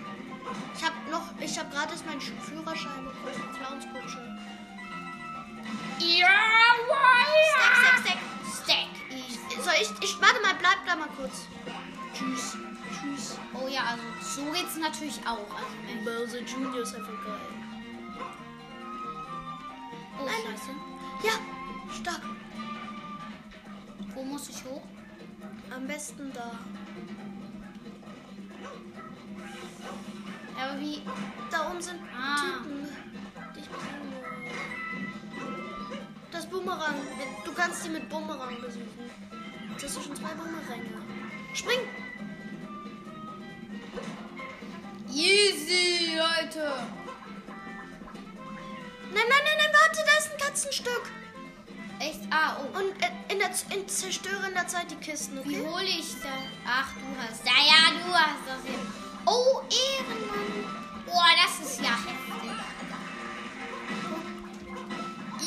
Ich 0.76 0.84
hab 0.84 0.92
noch, 1.10 1.26
ich 1.40 1.58
hab 1.58 1.70
gerade 1.72 1.90
erst 1.92 2.06
meinen 2.06 2.20
Sch- 2.20 2.38
Führerschein 2.40 3.04
bekommen. 3.04 3.56
Clownskutsche. 3.58 4.38
Ja, 5.98 6.28
Stack, 7.50 7.76
stack, 7.76 7.98
stack. 8.04 8.18
Stack. 8.64 8.88
Ich, 9.10 9.64
Soll 9.64 9.74
ich, 9.80 9.90
ich, 10.04 10.20
warte 10.20 10.40
mal, 10.42 10.54
bleib 10.58 10.78
da 10.86 10.96
mal 10.96 11.08
kurz. 11.16 11.46
tschüss. 12.14 12.56
Tschüss. 13.02 13.36
Oh 13.52 13.66
ja, 13.68 13.82
also 13.84 14.02
so 14.44 14.50
geht's 14.52 14.76
natürlich 14.76 15.20
auch. 15.26 15.38
Also, 15.54 15.74
ne. 15.86 16.04
Bowser 16.04 16.40
Junior 16.42 16.82
ist 16.82 16.94
einfach 16.94 17.24
geil. 17.24 17.40
Oh, 20.20 20.24
Nein. 20.24 20.34
scheiße. 20.46 20.70
Ja, 21.26 21.32
stark. 22.00 22.22
Wo 24.14 24.22
muss 24.22 24.48
ich 24.48 24.64
hoch? 24.64 24.82
Am 25.74 25.86
besten 25.86 26.32
da. 26.32 26.52
Aber 30.60 30.78
wie? 30.80 31.02
Da 31.50 31.70
oben 31.70 31.80
sind 31.82 31.98
Ah. 32.16 32.36
Typen. 32.62 32.88
die 33.56 33.60
ich. 33.60 33.66
Das 36.30 36.46
Boomerang. 36.48 36.94
Du 37.44 37.52
kannst 37.52 37.84
die 37.84 37.88
mit 37.90 38.08
Boomerang 38.08 38.60
besiegen. 38.60 38.88
Jetzt 39.70 39.84
hast 39.84 39.96
du 39.96 40.00
schon 40.02 40.14
zwei 40.16 40.34
Boomeränge. 40.34 40.90
Spring! 41.54 41.80
Easy, 45.14 46.16
Leute. 46.16 46.72
Nein, 49.12 49.24
nein, 49.28 49.42
nein, 49.44 49.58
nein, 49.58 49.72
warte, 49.72 50.02
da 50.06 50.18
ist 50.18 50.32
ein 50.32 50.38
Katzenstück. 50.38 51.02
Echt? 51.98 52.20
Ah, 52.30 52.56
oh. 52.58 52.78
Und 52.78 52.90
äh, 53.02 53.10
in 53.32 53.38
der, 53.38 53.50
in 53.76 53.86
zerstöre 53.86 54.48
in 54.48 54.54
der 54.54 54.66
Zeit 54.66 54.90
die 54.90 54.96
Kisten, 54.96 55.36
Wie 55.44 55.60
okay? 55.60 55.68
hole 55.68 55.84
ich 55.84 56.14
das? 56.22 56.32
Ach, 56.66 56.88
du 56.94 57.20
hast. 57.20 57.44
Ja, 57.44 57.52
ja, 57.62 57.90
du 58.04 58.12
hast 58.12 58.42
das 58.46 58.64
hier. 58.64 58.78
Oh, 59.26 59.60
Ehrenmann. 59.68 61.04
Boah, 61.04 61.30
das 61.44 61.68
ist 61.68 61.80
ja 61.80 61.90
heftig. 61.90 62.50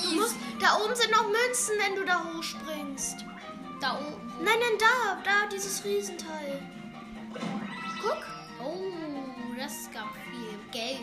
Du 0.04 0.16
musst, 0.16 0.36
da 0.60 0.78
oben 0.78 0.96
sind 0.96 1.12
noch 1.12 1.28
Münzen, 1.28 1.76
wenn 1.80 1.96
du 1.96 2.06
da 2.06 2.24
hochspringst. 2.24 3.26
Da 3.82 3.98
oben. 3.98 4.32
Nein, 4.44 4.60
nein, 4.60 4.78
da, 4.80 5.22
da, 5.24 5.48
dieses 5.48 5.84
Riesenteil. 5.84 6.62
Guck. 8.02 8.24
Oh, 8.64 9.25
das 9.58 9.90
gab 9.92 10.14
viel 10.32 10.60
Geld. 10.72 11.00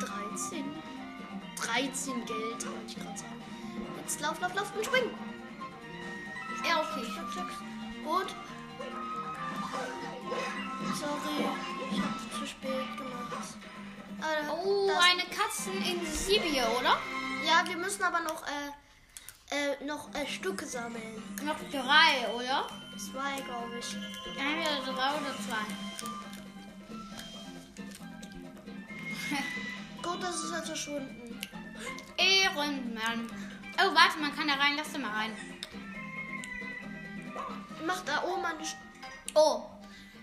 13. 0.00 0.64
13 1.56 2.24
Geld, 2.26 2.66
wollte 2.66 2.86
ich 2.86 2.96
gerade 2.96 3.18
sagen. 3.18 3.42
Jetzt 3.98 4.20
lauf, 4.20 4.40
lauf, 4.40 4.54
lauf 4.54 4.72
und 4.76 4.84
spring. 4.84 5.10
Ja, 6.68 6.80
okay. 6.80 7.06
Gut. 8.04 8.34
Sorry, 10.94 11.44
ich 11.92 12.00
hab's 12.00 12.38
zu 12.38 12.46
spät 12.46 12.96
gemacht. 12.96 13.56
Aber 14.20 14.62
Oh, 14.64 14.90
eine 15.10 15.22
Katzeninsilie, 15.24 16.66
oder? 16.78 16.96
Ja, 17.44 17.62
wir 17.66 17.76
müssen 17.76 18.02
aber 18.02 18.20
noch, 18.20 18.42
äh, 18.46 19.54
äh, 19.54 19.84
noch 19.84 20.12
äh, 20.14 20.26
Stücke 20.26 20.64
sammeln. 20.66 21.22
Noch 21.44 21.56
drei, 21.70 22.28
oder? 22.34 22.66
Zwei, 22.96 23.40
glaube 23.42 23.78
ich. 23.78 23.94
Entweder 24.38 24.92
drei 24.92 25.10
oder 25.10 25.34
zwei. 25.46 26.06
Das 30.20 30.42
ist 30.42 30.52
jetzt 30.52 30.66
verschwunden. 30.66 31.40
Ehrenmann. 32.16 33.30
Oh, 33.78 33.94
warte, 33.94 34.18
man 34.20 34.34
kann 34.34 34.48
da 34.48 34.54
rein. 34.54 34.74
Lass 34.76 34.92
da 34.92 34.98
mal 34.98 35.10
rein. 35.12 35.32
Mach 37.86 38.02
da 38.04 38.24
oben 38.24 38.44
eine 38.44 38.64
St 38.64 38.76
Oh, 39.34 39.64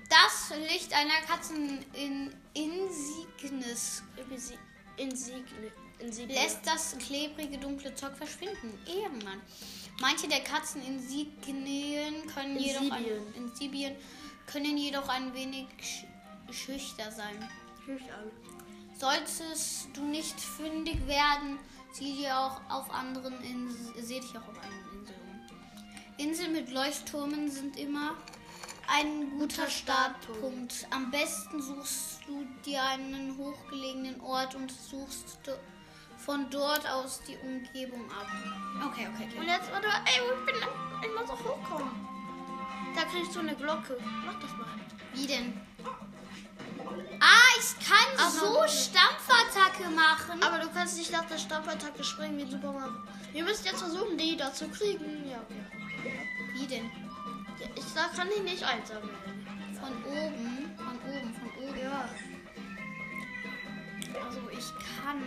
das 0.10 0.52
Licht 0.72 0.92
einer 0.94 1.22
Katzen 1.28 1.86
in 1.94 2.34
Insignis 2.56 4.04
Insi- 4.18 4.58
Insigne. 4.98 5.72
Insigne. 6.00 6.34
lässt 6.34 6.66
das 6.66 6.98
klebrige 6.98 7.58
dunkle 7.60 7.94
Zeug 7.96 8.18
verschwinden. 8.18 8.74
Ehrenmann. 8.88 9.42
Manche 10.02 10.28
der 10.28 10.42
Katzeninsignien 10.42 12.26
können 12.34 12.58
jedoch 12.58 12.92
ein. 12.92 13.06
Insibien 13.36 13.96
können 14.48 14.78
jedoch 14.78 15.08
ein 15.10 15.34
wenig 15.34 15.68
sch 15.80 16.06
schüchter 16.52 17.12
sein. 17.12 17.48
Schüch 17.86 18.02
an. 18.12 18.32
Solltest 19.00 19.90
du 19.94 20.04
nicht 20.04 20.40
fündig 20.40 21.06
werden, 21.08 21.60
sieh 21.92 22.16
dir 22.16 22.38
auch 22.38 22.62
auf 22.70 22.92
anderen 22.94 23.34
Inseln, 23.44 23.94
seh 23.98 24.20
dich 24.20 24.32
auch 24.32 24.48
auf 24.48 24.58
anderen 24.58 25.00
Inseln 25.00 25.20
um. 25.22 26.26
Inseln 26.26 26.54
mit 26.54 26.72
Leuchttürmen 26.72 27.50
sind 27.50 27.78
immer 27.78 28.16
ein 28.88 29.32
guter 29.32 29.64
Guter 29.64 29.70
Startpunkt. 29.70 30.74
Startpunkt. 30.74 30.88
Am 30.92 31.12
besten 31.12 31.62
suchst 31.62 32.20
du 32.28 32.46
dir 32.66 32.84
einen 32.84 33.38
hochgelegenen 33.38 34.20
Ort 34.22 34.56
und 34.56 34.72
suchst 34.72 35.40
von 36.18 36.50
dort 36.50 36.90
aus 36.90 37.22
die 37.28 37.38
Umgebung 37.38 38.10
ab. 38.10 38.28
Okay, 38.88 39.08
okay, 39.14 39.24
Und 39.36 39.44
okay. 39.44 39.48
jetzt, 39.48 39.72
warte 39.72 39.88
mal, 39.88 40.02
ey, 40.06 40.22
ich, 40.22 40.46
bin, 40.46 40.56
ich 40.56 41.20
muss 41.20 41.30
auch 41.30 41.44
hochkommen. 41.44 41.92
Da 42.96 43.04
kriegst 43.04 43.36
du 43.36 43.40
eine 43.40 43.56
Glocke. 43.56 43.98
Mach 44.26 44.40
das 44.40 44.52
mal. 44.52 44.68
Wie 45.14 45.28
denn? 45.28 45.60
Ah, 47.20 47.60
ich 47.60 47.88
kann 47.88 48.08
Ach, 48.18 48.30
so 48.30 48.64
Stampfattacke 48.68 49.90
machen. 49.90 50.42
Aber 50.44 50.60
du 50.60 50.70
kannst 50.70 50.98
nicht 50.98 51.12
nach 51.12 51.26
der 51.26 51.38
Stampfattacke 51.38 52.04
springen 52.04 52.38
wie 52.38 52.50
Super 52.50 52.72
Mario. 52.72 52.94
Wir 53.32 53.44
müssen 53.44 53.66
jetzt 53.66 53.80
versuchen, 53.80 54.18
die 54.18 54.38
da 54.38 54.54
zu 54.54 54.68
kriegen. 54.70 55.26
Ja, 55.26 55.38
ja. 56.04 56.14
Wie 56.54 56.68
denn? 56.68 56.86
ja 57.60 57.68
ich 57.76 57.94
da 57.94 58.10
kann 58.16 58.28
ich 58.36 58.44
nicht 58.44 58.64
einsammeln. 58.64 59.18
Von 59.80 60.04
oben, 60.06 60.76
von 60.78 61.00
oben, 61.12 61.34
von 61.34 61.50
oben. 61.64 61.80
Ja. 61.80 62.10
Also 64.26 64.42
ich 64.52 64.68
kann. 64.96 65.22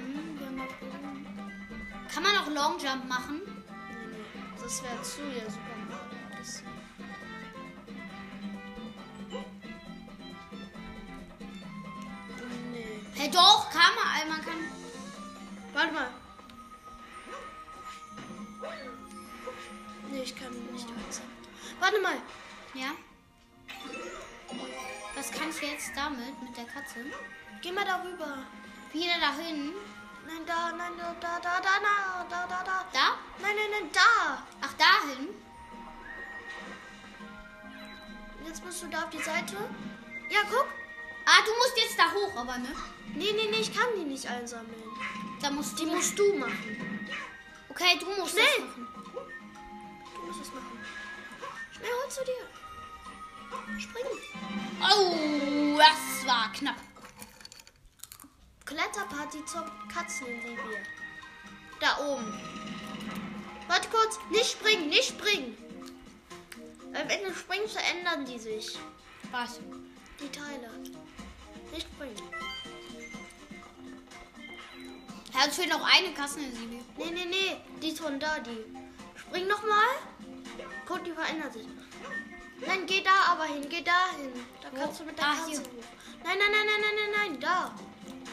Kann 2.12 2.22
man 2.22 2.32
auch 2.36 2.48
Long 2.48 2.78
Jump 2.78 3.08
machen? 3.08 3.40
Nee, 3.44 4.06
nee. 4.10 4.62
Das 4.62 4.82
wäre 4.82 5.02
zu 5.02 5.22
ja 5.22 5.50
Super 5.50 5.65
Straße. 26.96 27.10
Geh 27.60 27.72
mal 27.72 27.84
darüber. 27.84 28.38
Wieder 28.92 29.18
dahin? 29.20 29.74
Nein, 30.26 30.44
da, 30.46 30.72
nein, 30.72 30.92
da, 30.96 31.14
da, 31.20 31.38
da, 31.40 31.60
da, 31.60 32.26
da, 32.28 32.46
da, 32.46 32.62
da. 32.64 32.84
Da? 32.92 33.18
Nein, 33.40 33.56
nein, 33.56 33.70
nein, 33.70 33.90
da. 33.92 34.46
Ach, 34.60 34.72
dahin? 34.74 35.28
Jetzt 38.46 38.64
musst 38.64 38.82
du 38.82 38.86
da 38.88 39.04
auf 39.04 39.10
die 39.10 39.18
Seite. 39.22 39.56
Ja, 40.30 40.40
guck. 40.50 40.66
Ah, 41.26 41.42
du 41.44 41.52
musst 41.56 41.76
jetzt 41.76 41.98
da 41.98 42.12
hoch, 42.12 42.36
aber 42.36 42.58
ne? 42.58 42.70
Nee, 43.14 43.32
nee, 43.32 43.48
nee, 43.50 43.60
ich 43.60 43.74
kann 43.74 43.88
die 43.96 44.04
nicht 44.04 44.26
einsammeln. 44.28 44.82
Da 45.40 45.50
musst 45.50 45.78
die 45.78 45.84
du 45.84 45.90
musst 45.90 46.18
du 46.18 46.34
machen. 46.38 47.08
Okay, 47.68 47.98
du 47.98 48.06
musst 48.06 48.32
Schnell. 48.32 48.44
das 48.46 48.58
machen. 48.60 48.88
Du 50.14 50.22
musst 50.22 50.40
es 50.40 50.54
machen. 50.54 50.78
Schnell 51.72 51.90
hol 51.90 52.10
zu 52.10 52.24
dir. 52.24 53.78
Springen. 53.78 54.18
Oh, 54.80 55.76
das 55.78 56.26
war 56.26 56.52
knapp. 56.52 56.85
Kletterparty 58.66 59.44
zur 59.46 59.64
Katzeninsel. 59.92 60.56
Da 61.80 61.98
oben. 62.04 62.32
Warte 63.68 63.88
kurz. 63.88 64.18
Nicht 64.30 64.50
springen, 64.52 64.88
nicht 64.88 65.08
springen. 65.10 65.56
Weil 66.92 67.08
wenn 67.08 67.24
du 67.24 67.34
springst, 67.34 67.78
verändern 67.78 68.24
die 68.24 68.38
sich. 68.38 68.78
Was? 69.30 69.60
Die 70.20 70.28
Teile. 70.30 70.70
Nicht 71.72 71.86
springen. 71.92 72.16
Ja, 75.34 75.44
uns 75.44 75.56
fehlt 75.56 75.68
noch 75.68 75.84
eine 75.84 76.12
Kasse, 76.14 76.40
Sibi. 76.40 76.82
Nee, 76.96 77.10
nee, 77.12 77.24
nee. 77.26 77.56
Die 77.82 77.88
ist 77.88 78.00
von 78.00 78.18
da, 78.18 78.38
die. 78.40 78.64
Spring 79.18 79.46
nochmal. 79.46 79.96
Guck, 80.86 81.04
die 81.04 81.12
verändert 81.12 81.52
sich. 81.52 81.66
Nein, 82.66 82.86
geh 82.86 83.02
da 83.02 83.32
aber 83.32 83.44
hin, 83.44 83.66
geh 83.68 83.82
da 83.82 84.08
hin. 84.16 84.32
Da 84.62 84.70
kannst 84.70 85.00
du 85.00 85.04
mit 85.04 85.18
der 85.18 85.26
Ah, 85.26 85.34
Katze. 85.34 85.62
Nein, 86.24 86.38
nein, 86.38 86.50
nein, 86.50 86.66
nein, 86.66 86.80
nein, 86.80 86.94
nein, 86.96 87.32
nein, 87.32 87.40
da. 87.40 87.74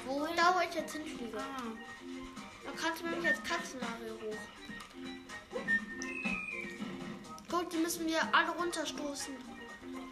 Wohin? 0.05 0.35
Da, 0.35 0.53
wo 0.55 0.59
ich 0.59 0.75
jetzt 0.75 0.93
hinfliege. 0.93 1.37
Ah. 1.37 1.63
Da 2.65 2.71
kannst 2.75 3.01
du 3.01 3.07
nämlich 3.07 3.27
als 3.27 3.43
Katzennagel 3.43 4.13
hoch. 4.21 4.37
Guck, 7.49 7.69
die 7.69 7.77
müssen 7.77 8.07
wir 8.07 8.21
alle 8.33 8.51
runterstoßen. 8.51 9.35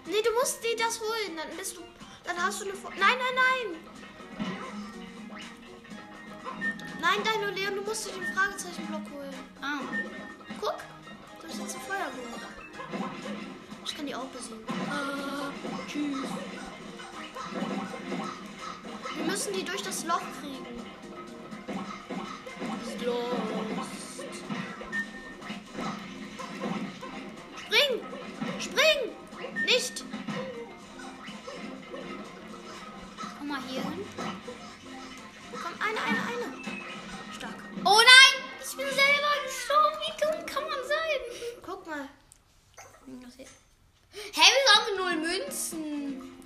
Nee, 0.05 0.21
du 0.23 0.31
musst 0.39 0.63
dir 0.63 0.75
das 0.77 0.99
holen. 0.99 1.37
Dann 1.37 1.57
bist 1.57 1.77
du. 1.77 1.81
Dann 2.23 2.37
hast 2.37 2.61
du 2.61 2.65
eine. 2.65 2.73
Vor 2.73 2.91
nein, 2.91 3.17
nein, 3.17 3.35
nein. 3.35 3.91
Nein, 7.01 7.23
Dino 7.23 7.49
Leon, 7.49 7.75
du 7.75 7.81
musst 7.81 8.05
dir 8.07 8.13
den 8.13 8.33
Fragezeichenblock 8.33 9.09
holen. 9.11 9.33
Ah. 9.61 9.79
Guck, 10.59 10.77
da 11.41 11.47
ist 11.47 11.59
jetzt 11.59 11.75
eine 11.75 11.83
Feuerblume. 11.83 12.37
Ich 13.83 13.95
kann 13.95 14.05
die 14.05 14.15
auch 14.15 14.25
besiegen. 14.25 14.63
Ah, 14.89 15.51
tschüss. 15.87 16.29
Wir 19.15 19.25
müssen 19.25 19.53
die 19.53 19.63
durch 19.63 19.81
das 19.81 20.05
Loch 20.05 20.21
kriegen. 20.39 20.65
Lost. 23.03 23.89
Spring! 27.57 28.01
Spring! 28.59 28.99
Nicht! 29.65 30.05
Komm 33.37 33.47
mal 33.47 33.59
hier 33.67 33.81
hin. 33.81 34.05
Komm, 35.51 35.73
eine, 35.79 35.99
eine, 35.99 36.19
eine. 36.19 36.63
Stark. 37.35 37.55
Oh 37.83 37.97
nein! 37.97 38.35
Ich 38.63 38.77
bin 38.77 38.85
selber 38.85 39.33
gestorben. 39.45 39.97
Wie 40.05 40.13
dumm 40.21 40.45
kann 40.45 40.63
man 40.63 40.79
sein? 40.87 41.19
Guck 41.65 41.87
mal. 41.87 42.07
Hä, 43.37 43.45
hey, 44.33 44.51
wir 44.63 44.73
haben 44.75 44.95
null 44.97 45.27
Münzen. 45.27 46.40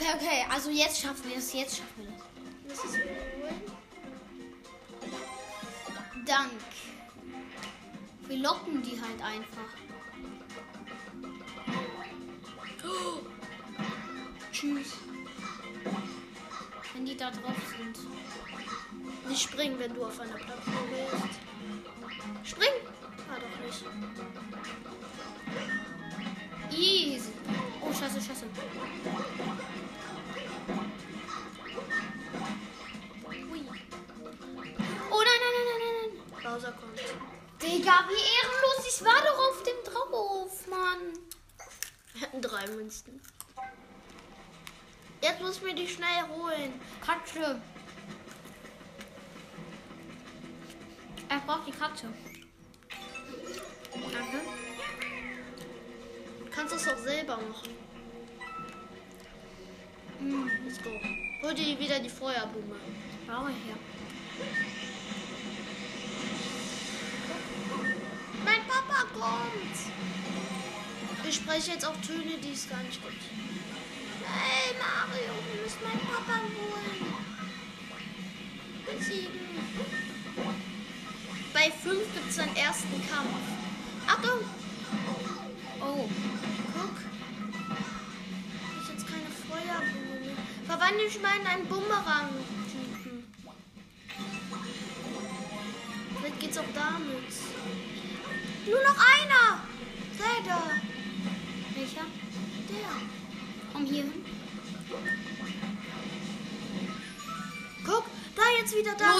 Okay, 0.00 0.14
okay, 0.14 0.46
also 0.50 0.70
jetzt 0.70 0.98
schaffen 0.98 1.28
wir 1.28 1.36
das, 1.36 1.52
jetzt 1.52 1.76
schaffen 1.76 1.94
wir 1.98 2.06
das. 2.06 2.22
Das 2.68 2.84
ist 2.86 2.96
holen. 2.96 3.60
Dank. 6.24 6.52
Wir 8.26 8.38
locken 8.38 8.82
die 8.82 8.98
halt 8.98 9.22
einfach. 9.22 9.68
Tschüss. 14.50 14.94
Wenn 16.94 17.04
die 17.04 17.16
da 17.16 17.30
drauf 17.30 17.56
sind. 17.76 17.98
Nicht 19.28 19.42
springen, 19.42 19.78
wenn 19.78 19.92
du 19.92 20.06
auf 20.06 20.18
einer 20.18 20.32
Plattform 20.32 20.88
bist. 20.90 22.50
Spring! 22.50 22.72
Ah, 23.30 23.38
doch 23.38 23.56
nicht. 23.66 23.84
Easy. 26.72 27.32
Oh, 27.82 27.92
scheiße, 27.92 28.20
scheiße. 28.20 28.46
Münzen. 42.76 43.20
Jetzt 45.22 45.40
muss 45.40 45.60
mir 45.62 45.74
die 45.74 45.86
schnell 45.86 46.22
holen. 46.28 46.72
Katze. 47.04 47.60
Er 51.28 51.38
braucht 51.40 51.66
die 51.66 51.72
Katze. 51.72 52.06
Danke. 53.92 54.40
Du 56.44 56.50
kannst 56.50 56.74
das 56.74 56.88
auch 56.88 56.98
selber 56.98 57.36
machen. 57.36 57.70
Hm, 60.18 60.50
Let's 60.64 60.82
go. 60.82 60.90
Hol 61.42 61.54
dir 61.54 61.78
wieder 61.78 61.98
die 62.00 62.08
Feuerblume. 62.10 62.76
brauche 63.26 63.50
ich 63.50 63.66
ja. 63.68 63.76
Mein 68.44 68.60
Papa 68.66 69.04
kommt. 69.14 69.76
Ich 71.30 71.36
spreche 71.36 71.70
jetzt 71.70 71.86
auch 71.86 71.94
Töne, 72.04 72.38
die 72.42 72.52
es 72.52 72.68
gar 72.68 72.82
nicht 72.82 73.00
gibt. 73.00 73.22
Hey 74.26 74.74
Mario, 74.74 75.32
wir 75.46 75.62
müssen 75.62 75.78
meinen 75.84 76.00
Papa 76.00 76.40
holen. 76.40 77.14
Besiegen. 78.84 79.38
Bei 81.54 81.70
5 81.70 82.14
gibt 82.14 82.30
es 82.30 82.38
einen 82.40 82.56
ersten 82.56 83.00
Kampf. 83.08 83.30
Achtung! 84.08 84.40
Oh. 85.80 86.08
Guck. 86.74 86.96
Hier 88.72 88.82
ist 88.82 88.90
jetzt 88.90 89.06
keine 89.06 89.30
Feuerblume. 89.48 90.36
Verwandle 90.66 91.04
dich 91.04 91.22
mal 91.22 91.36
in 91.38 91.46
einen 91.46 91.66
Bumerang-Typen. 91.68 93.32
Vielleicht 96.18 96.40
geht's 96.40 96.58
auch 96.58 96.72
damit. 96.74 97.32
Nur 98.66 98.82
noch 98.82 98.98
einer! 98.98 99.59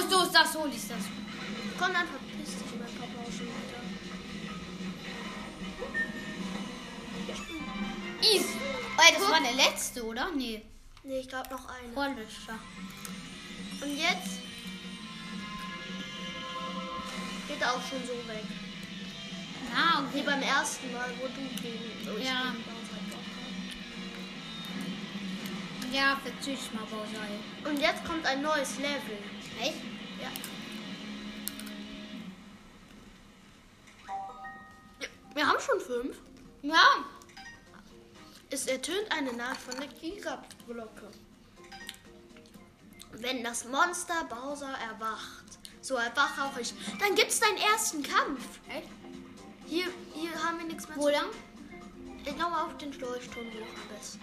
Los, 0.00 0.10
los, 0.10 0.32
das 0.32 0.54
hol 0.56 0.68
ich 0.70 0.88
das. 0.88 1.04
Komm, 1.78 1.92
dann 1.92 2.06
verpiss 2.06 2.54
dich, 2.58 2.78
mein 2.78 2.94
Papa 2.94 3.20
auch 3.22 3.32
schon 3.32 3.46
wieder. 3.46 3.80
Easy. 8.22 8.54
Ey, 8.98 9.14
das 9.18 9.30
war 9.30 9.40
der 9.40 9.52
letzte, 9.52 10.04
oder? 10.04 10.30
Nee, 10.36 10.62
Nee, 11.02 11.20
ich 11.20 11.28
glaube 11.28 11.48
noch 11.50 11.66
einer. 11.68 11.92
vorletzter. 11.94 12.58
Und 13.82 13.96
jetzt 13.96 14.38
geht 17.48 17.60
er 17.60 17.72
auch 17.72 17.80
schon 17.88 18.00
so 18.06 18.12
weg. 18.28 18.44
Ah, 19.74 20.02
Wie 20.12 20.18
okay. 20.18 20.26
beim 20.26 20.42
ersten 20.42 20.92
Mal, 20.92 21.10
wo 21.20 21.26
du 21.26 21.40
gegen 21.62 22.04
so 22.04 22.18
Ja. 22.18 22.52
Bowser 22.66 23.00
war. 23.10 23.24
Ja, 25.92 26.20
verzicht 26.22 26.74
mal, 26.74 26.84
Bowser. 26.84 27.70
Und 27.70 27.80
jetzt 27.80 28.04
kommt 28.04 28.26
ein 28.26 28.42
neues 28.42 28.76
Level. 28.76 29.18
Echt? 29.62 29.78
Ja. 30.20 30.30
Wir 35.35 35.46
haben 35.46 35.61
schon 35.61 35.80
fünf. 35.80 36.16
Ja. 36.62 37.04
Es 38.50 38.66
ertönt 38.66 39.11
eine 39.11 39.33
Nacht 39.33 39.61
von 39.61 39.76
der 39.78 39.87
Gigaglocke. 39.87 41.11
Wenn 43.12 43.44
das 43.44 43.64
Monster 43.66 44.24
Bowser 44.24 44.74
erwacht, 44.90 45.44
so 45.80 45.94
erwache 45.94 46.44
auch 46.44 46.56
ich, 46.59 46.74
dann 46.98 47.14
gibt's 47.14 47.40
deinen 47.40 47.59
ersten 47.59 48.02
Kampf. 48.02 48.59
Echt? 48.68 48.88
Hier, 49.66 49.87
hier 50.12 50.35
haben 50.42 50.59
wir 50.59 50.66
nichts 50.66 50.88
mehr 50.88 50.96
Wo 50.96 51.09
lang? 51.09 51.26
Ich 52.24 52.35
glaube 52.35 52.56
auf 52.56 52.76
den 52.78 52.92
Leuchtturm 52.98 53.46
hoch 53.46 53.83
am 53.83 53.96
besten. 53.96 54.20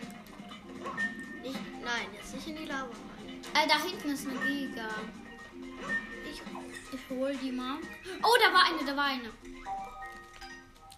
Nicht, 1.41 1.60
nein, 1.83 2.07
jetzt 2.13 2.36
nicht 2.36 2.47
in 2.47 2.57
die 2.57 2.65
Lava 2.65 2.83
rein. 2.83 3.41
Äh, 3.53 3.67
da 3.67 3.81
hinten 3.81 4.10
ist 4.10 4.27
eine 4.27 4.39
Giga. 4.39 4.89
Ich, 6.93 7.10
hol 7.10 7.36
die 7.36 7.52
mal. 7.52 7.78
Oh, 8.23 8.36
da 8.39 8.54
war 8.54 8.65
eine, 8.65 8.86
da 8.86 8.95
war 8.95 9.06
eine. 9.06 9.30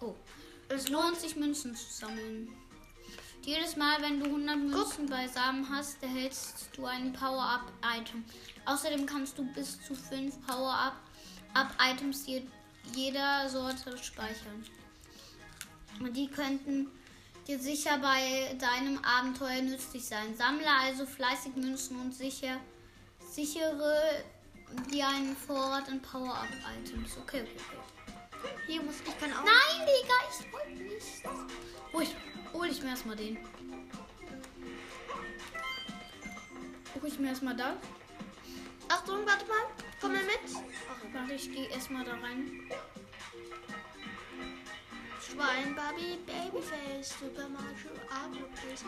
Oh. 0.00 0.14
es 0.68 0.88
lohnt 0.88 1.16
sich, 1.16 1.36
Münzen 1.36 1.74
zu 1.74 1.90
sammeln. 1.92 2.48
Jedes 3.42 3.76
Mal, 3.76 4.00
wenn 4.02 4.20
du 4.20 4.26
100 4.26 4.56
Münzen 4.56 5.06
beisammen 5.06 5.66
hast, 5.70 6.02
erhältst 6.02 6.68
du 6.76 6.84
ein 6.84 7.12
Power-Up-Item. 7.12 8.24
Außerdem 8.66 9.06
kannst 9.06 9.38
du 9.38 9.44
bis 9.52 9.82
zu 9.82 9.94
5 9.94 10.46
Power-Up-Items 10.46 12.26
je, 12.26 12.42
jeder 12.94 13.48
Sorte 13.48 13.96
speichern. 13.98 14.64
Und 15.98 16.16
die 16.16 16.28
könnten 16.28 16.88
dir 17.46 17.58
sicher 17.58 17.98
bei 17.98 18.54
deinem 18.58 19.02
Abenteuer 19.04 19.62
nützlich 19.62 20.04
sein. 20.04 20.36
Sammle 20.36 20.70
also 20.82 21.06
fleißig 21.06 21.56
Münzen 21.56 21.98
und 21.98 22.14
sicher, 22.14 22.60
sichere 23.30 24.22
dir 24.90 25.08
einen 25.08 25.36
Vorrat 25.36 25.88
an 25.88 26.00
Power-Up-Items. 26.02 27.18
Okay, 27.18 27.42
okay, 27.42 27.56
okay. 27.56 28.54
hier 28.66 28.82
muss 28.82 28.96
ich 29.06 29.18
kann 29.18 29.32
auch. 29.32 29.44
Nein, 29.44 29.86
Digga, 29.86 30.14
ich 30.30 30.52
wollte 30.52 30.82
nicht. 30.82 31.22
mir 32.82 32.90
erstmal 32.90 33.16
den. 33.16 33.38
Guck 36.94 37.04
ich 37.04 37.18
mir 37.18 37.28
erstmal 37.28 37.56
da. 37.56 37.76
Achtung, 38.88 39.24
warte 39.26 39.46
mal. 39.46 39.56
Komm 40.00 40.12
mal 40.12 40.22
mit. 40.24 41.14
Warte, 41.14 41.34
ich 41.34 41.52
gehe 41.52 41.68
erstmal 41.68 42.04
da 42.04 42.12
rein. 42.12 42.70
Schwein, 45.20 45.74
Barbie, 45.76 46.18
Babyface, 46.26 47.14
Super 47.20 47.48
Mario, 47.48 47.92
Abloface. 48.08 48.84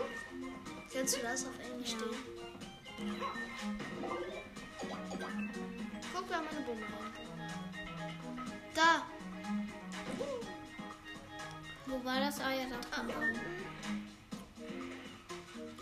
Kennst 0.91 1.17
du 1.17 1.23
das 1.23 1.47
auf 1.47 1.59
Englisch 1.59 1.93
Ja. 1.93 1.99
stehen? 1.99 2.43
Guck, 6.33 6.41
wir 6.41 6.49
haben 6.49 6.49
eine 6.49 6.61
Bumerang. 6.67 7.13
Da. 8.75 9.07
Wo 11.87 12.05
war 12.05 12.21
das? 12.21 12.41
Ah 12.41 12.53
ja, 12.53 12.65
da. 12.69 12.97
Kommt 12.97 13.15
unten. 13.15 13.41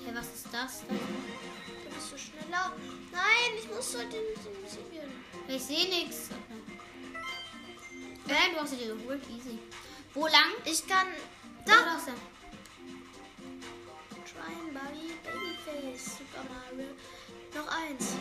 Hey, 0.05 0.15
was 0.15 0.27
ist 0.35 0.47
das? 0.53 0.83
Da 0.89 1.95
bist 1.95 2.13
du 2.13 2.19
schneller. 2.19 2.73
Nein, 3.13 3.59
ich 3.59 3.69
muss 3.69 3.97
halt 3.97 4.13
den 4.13 4.25
Sibirien. 4.67 5.11
Ich 5.47 5.63
sehe 5.63 5.89
nichts. 5.89 6.31
Äh, 8.27 8.55
du 8.55 8.61
hast 8.61 8.73
dir 8.73 8.95
geholt. 8.95 9.23
Easy. 9.29 9.59
Wo 10.15 10.27
lang? 10.27 10.53
Ich 10.65 10.87
kann. 10.87 11.07
Da. 11.65 11.73
Da. 11.73 11.85
Da 11.85 11.97
ist 11.97 12.09
er. 12.09 12.15
Schwein, 14.27 14.75
Barbie, 14.75 15.15
Babyface, 15.23 16.19
Super 16.19 16.45
Mario. 16.49 16.91
Noch 17.55 17.69
eins. 17.69 18.17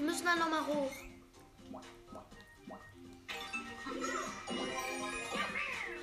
Wir 0.00 0.06
müssen 0.06 0.24
dann 0.24 0.38
nochmal 0.38 0.66
hoch. 0.66 0.90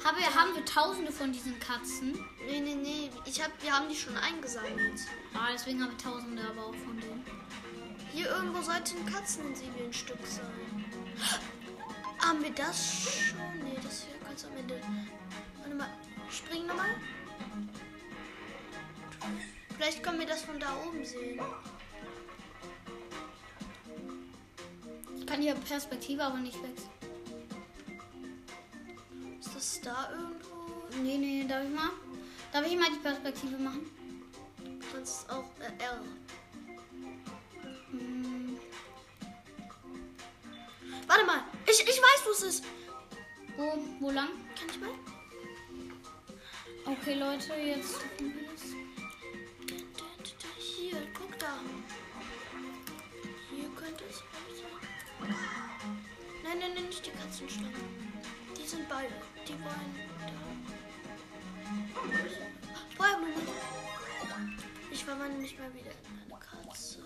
Haben 0.06 0.18
wir, 0.20 0.36
haben 0.36 0.56
wir 0.56 0.66
tausende 0.66 1.12
von 1.12 1.32
diesen 1.32 1.60
Katzen? 1.60 2.12
Nee, 2.46 2.60
nee, 2.60 2.76
nee. 2.76 3.10
Ich 3.26 3.44
hab, 3.44 3.52
wir 3.64 3.76
haben 3.76 3.90
die 3.90 3.96
schon 3.96 4.16
eingesammelt. 4.16 5.02
Ah, 5.34 5.48
deswegen 5.52 5.82
haben 5.82 5.90
wir 5.90 5.98
tausende 5.98 6.44
aber 6.48 6.68
auch 6.68 6.76
von 6.76 7.00
denen. 7.00 7.26
Hier 8.14 8.30
irgendwo 8.30 8.62
sollte 8.62 8.96
ein 8.98 9.06
Katzensiebelstück 9.08 10.28
sein. 10.28 10.86
Haben 12.20 12.44
wir 12.44 12.52
das 12.52 13.04
schon? 13.04 13.64
Nee, 13.64 13.80
das 13.82 14.04
hier 14.04 14.20
ganz 14.24 14.46
am 14.46 14.56
Ende. 14.58 14.80
Warte 15.58 15.76
mal. 15.76 15.90
Spring 16.30 16.68
nochmal. 16.68 16.96
Vielleicht 19.76 20.04
können 20.04 20.20
wir 20.20 20.28
das 20.28 20.44
von 20.44 20.60
da 20.60 20.68
oben 20.86 21.04
sehen. 21.04 21.42
Kann 25.28 25.42
die 25.42 25.54
Perspektive 25.54 26.24
aber 26.24 26.38
nicht 26.38 26.58
wechseln. 26.64 26.90
Ist 29.40 29.56
das 29.56 29.82
da 29.82 30.10
irgendwo? 30.12 30.98
Nee, 31.04 31.18
nee, 31.18 31.46
darf 31.48 31.64
ich 31.64 31.70
mal? 31.70 31.90
Darf 32.52 32.66
ich 32.66 32.78
mal 32.78 32.90
die 32.90 33.00
Perspektive 33.00 33.58
machen? 33.58 33.92
Du 34.64 34.88
kannst 34.92 35.30
auch 35.30 35.46
äh, 35.60 35.84
R. 35.84 36.02
Hm, 37.92 38.58
Warte 41.08 41.26
mal. 41.26 41.44
Ich, 41.66 41.82
ich 41.82 41.98
weiß, 42.02 42.26
wo 42.26 42.32
es 42.32 42.42
ist. 42.44 42.64
wo, 43.58 43.78
wo 44.00 44.12
lang? 44.12 44.30
Kann 44.58 44.70
ich 44.70 44.80
mal? 44.80 44.90
Okay, 46.86 47.16
Leute, 47.16 47.54
jetzt 47.56 48.00
Nein, 56.48 56.60
nein, 56.60 56.72
nein, 56.76 56.86
nicht 56.86 57.06
die 57.06 57.12
Katzenschlangen. 57.12 57.74
Die 58.58 58.66
sind 58.66 58.88
beide. 58.88 59.12
Die 59.46 59.52
wollen 59.52 59.96
da. 60.22 60.32
Feuerblume. 62.96 63.52
Ich 64.90 65.04
verwandle 65.04 65.40
mich 65.42 65.60
mal 65.60 65.74
wieder 65.74 65.92
in 65.92 66.32
eine 66.32 66.40
Katze. 66.40 67.04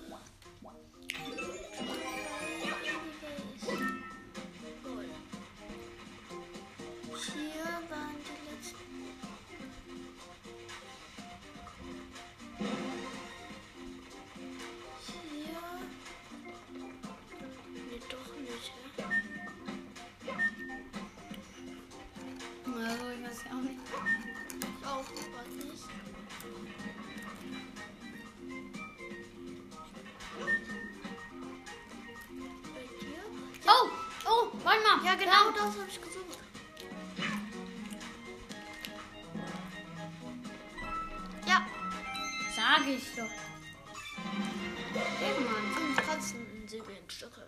Oh, 33.68 33.90
oh, 34.26 34.52
warte 34.64 34.80
mal. 34.82 35.06
Ja, 35.06 35.16
genau 35.16 35.52
Da. 35.52 35.66
das 35.66 35.78
habe 35.78 35.88
ich 35.90 36.02
gesucht. 36.02 36.38
Ja, 41.48 41.66
Sag 42.56 42.88
ich 42.88 43.16
doch. 43.16 43.30
Mal. 44.94 45.74
fünf 45.74 46.08
Katzen 46.08 46.46
in 46.54 46.68
Serienstücke. 46.68 47.48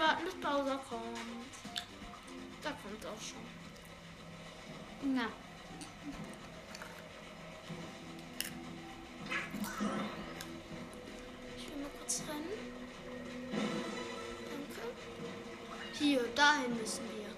Warten, 0.00 0.24
bis 0.24 0.34
Bowser 0.34 0.80
kommt. 0.88 1.18
Da 2.62 2.70
kommt 2.70 3.06
auch 3.06 3.20
schon. 3.20 3.46
Ja. 5.16 5.28
Ich 11.56 11.68
will 11.68 11.82
mal 11.82 11.90
kurz 11.98 12.22
rennen. 12.28 12.48
Danke. 14.50 14.82
Hier, 15.98 16.24
dahin 16.34 16.76
müssen 16.76 17.04
wir. 17.04 17.28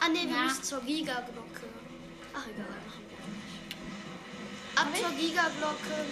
Ah 0.00 0.08
ne, 0.08 0.20
wir 0.28 0.36
Ja. 0.36 0.44
müssen 0.44 0.62
zur 0.62 0.80
Gigaglocke. 0.82 1.66
Ach 2.34 2.46
egal, 2.46 2.66
machen 2.66 3.04
wir 3.08 3.18
nicht. 3.34 4.78
Ab 4.78 4.88
zur 4.96 5.10
Gigaglocke. 5.18 6.06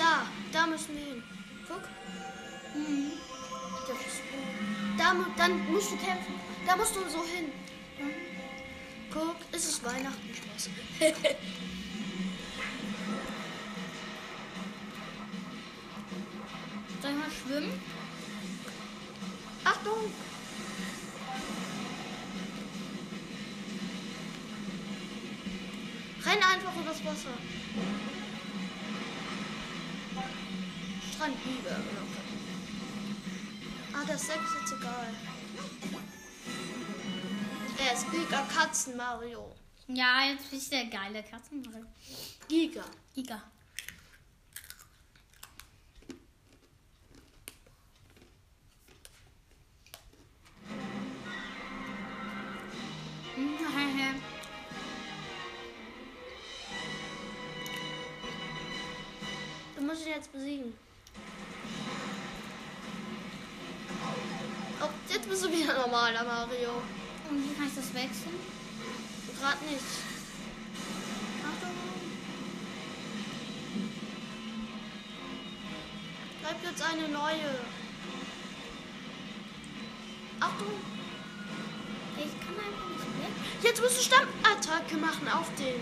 Da, 0.00 0.12
da 0.52 0.66
müssen 0.66 0.96
wir 0.96 1.04
hin. 1.04 1.22
Guck. 1.68 1.82
Mhm. 2.74 3.12
Der 3.88 3.96
Fußball. 3.96 4.44
Da, 4.98 5.14
mu- 5.14 5.32
dann 5.36 5.52
musst 5.72 5.92
du 5.92 5.96
kämpfen. 5.96 6.34
Da 6.66 6.76
musst 6.76 6.94
du 6.96 7.00
so 7.08 7.22
hin. 7.24 7.46
Guck, 9.12 9.36
es 9.52 9.64
ist 9.66 9.84
Weihnachten, 9.84 10.30
Spaß. 10.34 10.70
Soll 17.02 17.12
mal 17.14 17.30
schwimmen? 17.30 17.80
Achtung! 19.64 20.12
Renn 26.24 26.38
einfach 26.42 26.76
übers 26.80 27.04
Wasser. 27.04 27.34
Strandliebe. 31.20 31.76
Ah, 33.92 34.04
das 34.06 34.22
Sex 34.26 34.38
ist 34.64 34.72
egal. 34.72 35.14
Er 37.76 37.92
ist 37.92 38.10
Giga 38.10 38.42
Katzen 38.44 38.96
Mario. 38.96 39.54
Ja, 39.88 40.24
jetzt 40.30 40.50
bist 40.50 40.72
du 40.72 40.76
der 40.76 40.86
geile 40.86 41.22
Katzenmodell. 41.22 41.84
Giga. 42.48 42.84
Giga. 43.14 43.42
Mhm, 53.36 54.22
Du 59.76 59.82
musst 59.82 60.06
ihn 60.06 60.12
jetzt 60.12 60.32
besiegen. 60.32 60.72
Oh, 64.82 64.88
jetzt 65.12 65.19
bist 65.30 65.44
du 65.44 65.52
wieder 65.52 65.74
normaler 65.74 66.24
Mario. 66.24 66.82
Und 67.30 67.44
wie 67.44 67.54
kann 67.54 67.68
ich 67.68 67.74
das 67.76 67.94
wechseln? 67.94 68.34
Gerade 69.38 69.64
nicht. 69.64 69.80
Achtung. 71.46 71.70
Bleibt 76.40 76.64
jetzt 76.64 76.82
eine 76.82 77.08
neue. 77.08 77.60
Achtung. 80.40 80.72
Ich 82.16 82.40
kann 82.44 82.56
einfach 82.56 82.88
nicht 82.88 83.06
weg. 83.22 83.62
Jetzt 83.62 83.80
musst 83.80 83.98
du 83.98 84.02
Stammattacke 84.02 84.96
machen 84.96 85.28
auf 85.28 85.48
den. 85.54 85.78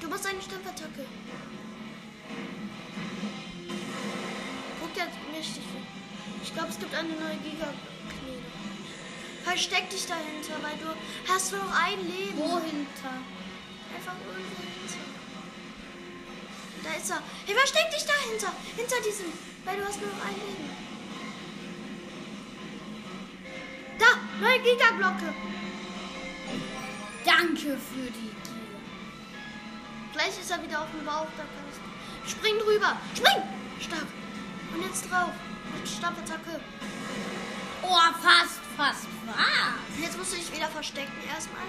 Du 0.00 0.08
machst 0.08 0.26
eine 0.26 0.40
Stammattacke. 0.40 1.04
Guck 4.80 4.96
jetzt 4.96 5.18
richtig. 5.36 5.62
Ich 6.44 6.52
glaube, 6.52 6.68
es 6.68 6.78
gibt 6.78 6.94
eine 6.94 7.08
neue 7.08 7.36
Giga-Knete. 7.38 8.44
Versteck 9.44 9.88
dich 9.88 10.06
dahinter, 10.06 10.60
weil 10.60 10.76
du 10.76 11.32
hast 11.32 11.52
nur 11.52 11.64
noch 11.64 11.74
ein 11.74 11.98
Leben. 12.04 12.38
Wohinter? 12.38 13.16
Einfach 13.96 14.12
irgendwo 14.20 14.62
hinter. 14.62 15.04
Da 16.84 16.92
ist 17.00 17.10
er. 17.10 17.22
Hey, 17.46 17.54
versteck 17.54 17.90
dich 17.90 18.04
dahinter. 18.04 18.52
Hinter 18.76 18.96
diesem. 19.08 19.32
Weil 19.64 19.78
du 19.78 19.84
hast 19.86 20.00
nur 20.02 20.10
noch 20.10 20.24
ein 20.24 20.34
Leben. 20.34 20.68
Da, 23.98 24.06
neue 24.40 24.60
Giga-Glocke. 24.60 25.34
Danke 27.24 27.78
für 27.78 28.10
die 28.10 28.20
Giga. 28.20 28.52
Gleich 30.12 30.38
ist 30.38 30.50
er 30.50 30.62
wieder 30.62 30.82
auf 30.82 30.90
dem 30.90 31.06
Bauch. 31.06 31.26
Da 31.38 31.44
kannst 31.56 31.80
du. 31.80 32.30
Spring 32.30 32.58
drüber. 32.58 32.98
Spring! 33.16 33.42
Stark. 33.80 34.06
Und 34.74 34.82
jetzt 34.82 35.10
drauf. 35.10 35.32
Mit 35.74 35.88
Stammattacke. 35.88 36.60
Oh, 37.82 37.98
fast, 38.22 38.60
fast, 38.76 39.06
fast. 39.26 40.00
Jetzt 40.00 40.16
musst 40.16 40.32
du 40.32 40.36
dich 40.36 40.52
wieder 40.52 40.68
verstecken 40.68 41.12
erstmal. 41.32 41.62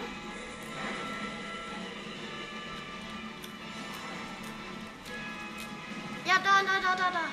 Ja, 6.25 6.35
da, 6.43 6.63
da, 6.63 6.79
da, 6.81 6.95
da, 6.95 7.11
da. 7.11 7.25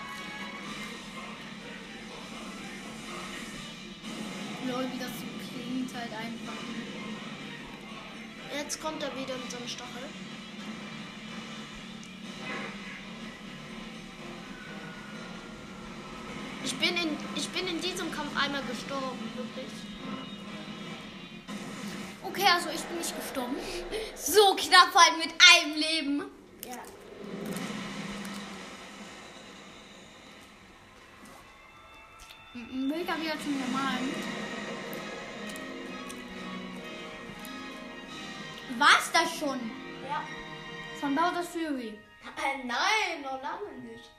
Lol, 4.71 4.87
wie 4.93 4.99
das 4.99 5.09
so 5.09 5.27
klingt 5.49 5.95
halt 5.95 6.13
einfach. 6.13 6.63
Jetzt 8.55 8.81
kommt 8.83 9.03
er 9.03 9.11
wieder 9.17 9.37
mit 9.37 9.51
seinem 9.51 9.69
Stachel. 9.69 10.09
Bin 16.83 16.97
in, 16.97 17.17
ich 17.37 17.49
bin 17.51 17.69
in 17.69 17.81
diesem 17.81 18.11
Kampf 18.11 18.37
einmal 18.37 18.63
gestorben, 18.65 19.31
wirklich. 19.37 19.71
Okay, 22.25 22.47
also 22.53 22.71
ich 22.71 22.83
bin 22.83 22.99
nicht 22.99 23.15
gestorben. 23.15 23.57
So 24.17 24.57
knapp 24.57 24.93
halt 24.93 25.19
mit 25.19 25.33
einem 25.53 25.77
Leben. 25.77 26.25
Ja. 26.67 26.83
Ein 32.55 32.89
Bilder 32.89 33.21
wieder 33.21 33.41
zum 33.41 33.61
normalen. 33.61 34.15
War's 38.79 39.13
das 39.13 39.39
schon? 39.39 39.61
Ja. 40.09 40.25
Von 41.01 41.15
Bowser's 41.15 41.49
Fury. 41.49 41.89
Äh, 41.89 42.65
nein, 42.65 43.23
noch 43.23 43.41
lange 43.41 43.73
nicht. 43.83 44.11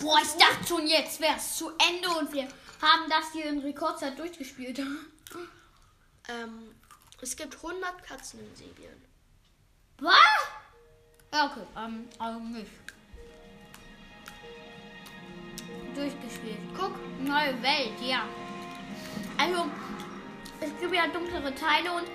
Es 0.00 0.06
Boah, 0.06 0.18
ich 0.22 0.32
dachte 0.32 0.66
schon, 0.66 0.86
jetzt 0.86 1.20
wär's 1.20 1.58
zu 1.58 1.72
Ende 1.72 2.08
und 2.18 2.32
wir 2.32 2.44
haben 2.80 3.10
das 3.10 3.32
hier 3.32 3.44
in 3.44 3.58
Rekordzeit 3.60 4.18
durchgespielt. 4.18 4.80
Ähm, 6.28 6.74
es 7.20 7.34
gibt 7.34 7.56
100 7.56 8.04
Katzen 8.04 8.38
in 8.40 8.54
Sibirien. 8.54 9.02
Was? 9.98 10.14
Ja, 11.32 11.46
okay. 11.46 11.66
Ähm, 11.76 12.08
also 12.18 12.38
nicht. 12.40 12.70
Durchgespielt. 15.94 16.58
Guck, 16.78 16.92
Neue 17.20 17.60
Welt, 17.62 18.00
ja. 18.00 18.28
Also, 19.38 19.64
es 20.60 20.70
gibt 20.78 20.94
ja 20.94 21.08
dunklere 21.08 21.52
Teile 21.54 21.90
und 21.94 22.06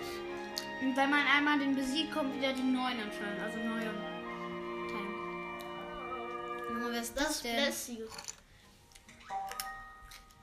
wenn 0.96 1.10
man 1.10 1.26
einmal 1.28 1.60
den 1.60 1.76
besiegt, 1.76 2.14
kommt 2.14 2.34
wieder 2.38 2.54
die 2.54 2.64
neuen 2.64 3.02
anscheinend. 3.02 3.42
Also 3.42 3.58
neue. 3.58 4.15
Junge, 6.76 6.92
wer 6.92 7.02
ist 7.02 7.16
das, 7.16 7.28
das 7.28 7.42
denn? 7.42 7.56
Blessing. 7.56 8.00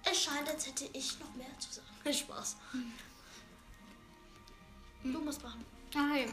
Es 0.05 0.23
scheint, 0.23 0.49
als 0.49 0.67
hätte 0.67 0.89
ich 0.93 1.19
noch 1.21 1.35
mehr 1.35 1.59
zu 1.59 1.73
sagen. 1.73 1.89
Spaß. 2.13 2.57
Du 5.05 5.21
musst 5.21 5.43
machen. 5.43 5.65
Ah, 5.95 6.09
hey. 6.13 6.33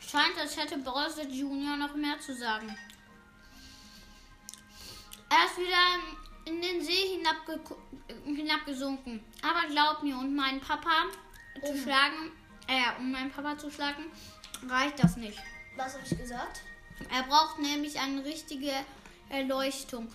Scheint, 0.00 0.38
als 0.38 0.56
hätte 0.56 0.78
Bowser 0.78 1.26
Junior 1.26 1.76
noch 1.76 1.94
mehr 1.94 2.18
zu 2.20 2.34
sagen. 2.36 2.76
Er 5.28 5.46
ist 5.46 5.58
wieder 5.58 5.98
in 6.44 6.60
den 6.60 6.84
See 6.84 7.16
hinabge 7.16 7.60
hinabgesunken. 8.24 9.24
Aber 9.42 9.66
glaub 9.68 10.02
mir, 10.02 10.16
und 10.18 10.34
meinen 10.34 10.60
Papa 10.60 11.06
zu 11.64 11.72
Um. 11.72 11.82
schlagen, 11.82 12.32
äh, 12.68 12.98
um 12.98 13.10
meinen 13.10 13.30
Papa 13.30 13.56
zu 13.58 13.70
schlagen, 13.70 14.04
reicht 14.68 15.02
das 15.02 15.16
nicht. 15.16 15.38
Was 15.76 15.94
habe 15.94 16.04
ich 16.04 16.16
gesagt? 16.16 16.60
Er 17.10 17.22
braucht 17.24 17.58
nämlich 17.58 17.98
eine 17.98 18.24
richtige 18.24 18.72
Erleuchtung. 19.32 20.08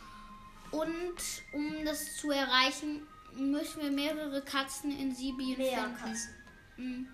Und 0.72 1.16
um 1.54 1.86
das 1.86 2.18
zu 2.18 2.32
erreichen, 2.32 3.02
müssen 3.36 3.82
wir 3.82 3.92
mehrere 3.92 4.42
Katzen 4.42 4.98
in 4.98 5.14
Sibirien 5.14 5.58
Mehr 5.58 5.84
finden. 5.84 5.98
Katzen. 5.98 6.34
Mm. 6.78 7.08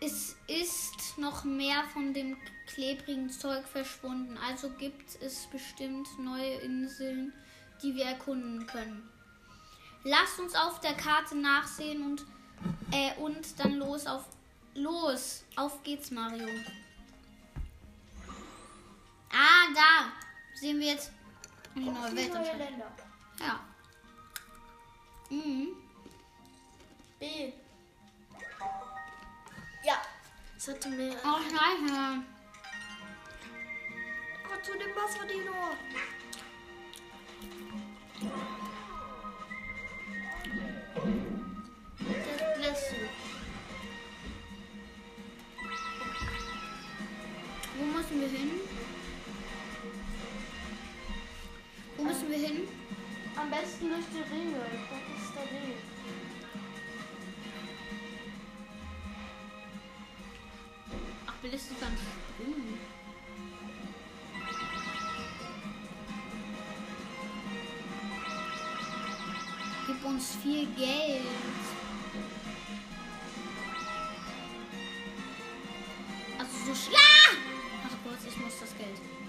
Es 0.00 0.36
ist 0.48 1.16
noch 1.16 1.44
mehr 1.44 1.84
von 1.92 2.12
dem 2.12 2.36
klebrigen 2.66 3.30
Zeug 3.30 3.66
verschwunden. 3.68 4.36
Also 4.38 4.68
gibt 4.70 5.16
es 5.22 5.46
bestimmt 5.46 6.08
neue 6.18 6.54
Inseln, 6.56 7.32
die 7.82 7.94
wir 7.94 8.06
erkunden 8.06 8.66
können. 8.66 9.08
Lasst 10.02 10.40
uns 10.40 10.56
auf 10.56 10.80
der 10.80 10.94
Karte 10.94 11.36
nachsehen 11.36 12.02
und, 12.02 12.24
äh, 12.90 13.14
und 13.20 13.60
dann 13.60 13.74
los 13.74 14.06
auf. 14.06 14.24
Los! 14.74 15.44
Auf 15.54 15.82
geht's, 15.84 16.10
Mario. 16.10 16.48
Ah, 19.30 19.68
da 19.74 20.12
sehen 20.62 20.78
wir 20.78 20.92
jetzt 20.92 21.10
die 21.74 21.80
neue 21.80 22.14
Welt. 22.14 22.36
anscheinend. 22.36 22.70
Länder. 22.70 22.92
Ja. 23.40 23.60
Mhm. 25.28 25.68
B. 27.18 27.52
Ja. 29.84 30.00
Es 30.56 30.68
hatte 30.68 30.88
mehr. 30.90 31.16
Oh 31.24 31.40
nein. 31.52 32.24
Oh, 34.46 34.62
zu 34.62 34.72
dem 34.78 34.94
Wasserdino. 34.94 35.52
Das 41.98 42.58
lässt. 42.60 42.94
Wo 47.76 47.84
müssen 47.84 48.20
wir 48.20 48.28
hin? 48.28 48.61
Hin? 52.42 52.68
Am 53.36 53.50
besten 53.50 53.88
durch 53.88 54.04
die 54.12 54.34
Ringe. 54.34 54.58
Das 54.58 55.24
ist 55.24 55.34
der 55.34 55.44
Weg. 55.44 55.76
Ach, 61.26 61.34
willst 61.42 61.70
du 61.70 61.74
dann 61.80 61.96
springen? 61.96 62.78
Gib 69.86 70.04
uns 70.04 70.36
viel 70.42 70.66
Geld. 70.74 71.22
Also 76.38 76.56
so 76.66 76.74
schlag! 76.74 77.36
Warte 77.82 77.96
kurz, 78.04 78.26
ich 78.26 78.36
muss 78.36 78.60
das 78.60 78.76
Geld. 78.76 79.21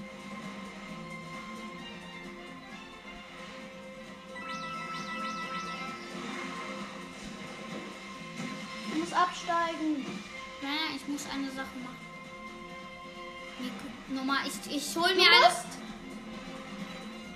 Du 9.14 9.20
absteigen. 9.20 10.06
Nein, 10.64 10.96
ich 10.96 11.08
muss 11.08 11.26
eine 11.32 11.48
Sache 11.52 11.78
machen. 11.84 11.98
Nee, 13.60 14.16
nochmal, 14.16 14.40
ich, 14.48 14.76
ich 14.76 14.96
hol 14.96 15.08
Du 15.10 15.16
mir 15.16 15.30
musst. 15.30 15.68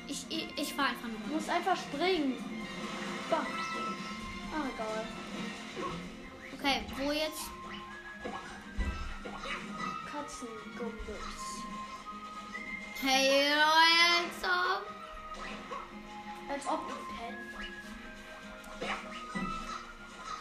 Ich, 0.08 0.26
ich, 0.30 0.58
ich 0.58 0.74
fahr 0.74 0.88
einfach 0.88 1.04
Du 1.04 1.10
nochmal. 1.10 1.30
musst 1.30 1.50
einfach 1.50 1.78
springen. 1.78 2.44
Bah. 3.30 3.46
Ah, 4.54 4.64
egal. 4.74 5.06
Okay, 6.58 6.84
wo 6.98 7.12
jetzt? 7.12 7.44
Katzengumbus. 10.12 11.64
Hey, 13.04 13.50
Leute. 13.50 14.54
Als 16.50 16.68
ob. 16.68 16.92
Hä? 17.20 18.88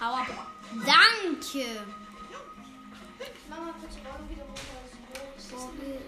Hau 0.01 0.15
ab. 0.15 0.27
Danke. 1.47 1.69
Mama, 3.49 3.73
bitte 3.81 4.03
morgen 4.03 4.29
wieder 4.29 4.43
runter. 4.43 4.63
Das 5.37 5.45
ist 5.45 5.53
wir 5.79 6.01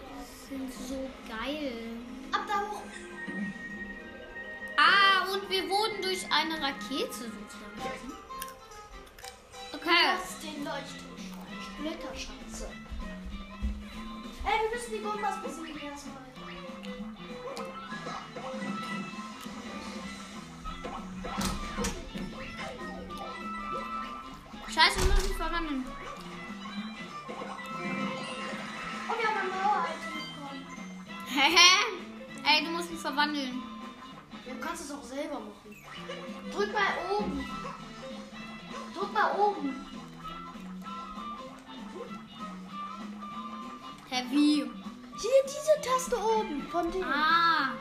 sind 0.49 0.73
so 0.73 1.11
geil. 1.29 1.73
Ab 2.33 2.41
da 2.49 2.61
hoch. 2.69 2.83
Ah, 4.77 5.33
und 5.33 5.49
wir 5.49 5.69
wurden 5.69 6.03
durch 6.03 6.27
eine 6.33 6.61
Rakete 6.61 7.13
sozusagen. 7.13 8.13
Okay. 9.73 9.81
Du 9.81 9.89
hast 9.89 10.43
den 10.43 10.65
Leuchtturmschwein. 10.65 11.63
Splitterschatze. 11.63 12.71
Ey, 14.45 14.63
wir 14.63 14.71
müssen 14.75 14.93
die 14.93 14.99
Gumbas 14.99 15.41
besiegen 15.43 15.81
erstmal. 15.81 16.29
Scheiße, 24.79 25.01
wir 25.01 25.18
müssen 25.61 25.85
verwandeln. 25.85 25.85
Oh, 29.09 29.15
wir 29.19 29.29
haben 29.29 29.39
ein 29.39 29.49
Mauer-Item 29.49 30.13
bekommen. 30.15 30.63
Hehe. 31.27 31.79
Ey, 32.45 32.65
du 32.65 32.71
musst 32.71 32.91
mich 32.91 33.01
verwandeln. 33.01 33.63
Ja, 34.47 34.55
du 34.55 34.61
kannst 34.61 34.85
es 34.85 34.91
auch 34.91 35.03
selber 35.03 35.41
machen. 35.41 35.77
Drück 36.53 36.73
mal 36.73 37.19
oben. 37.19 37.45
Drück 38.95 39.13
mal 39.13 39.33
oben. 39.39 39.87
Hä, 44.11 44.25
wie? 44.31 44.71
Hier 45.21 45.43
diese 45.45 45.81
Taste 45.83 46.17
oben 46.17 46.63
von 46.71 46.91
dem. 46.91 47.05
Ah. 47.05 47.73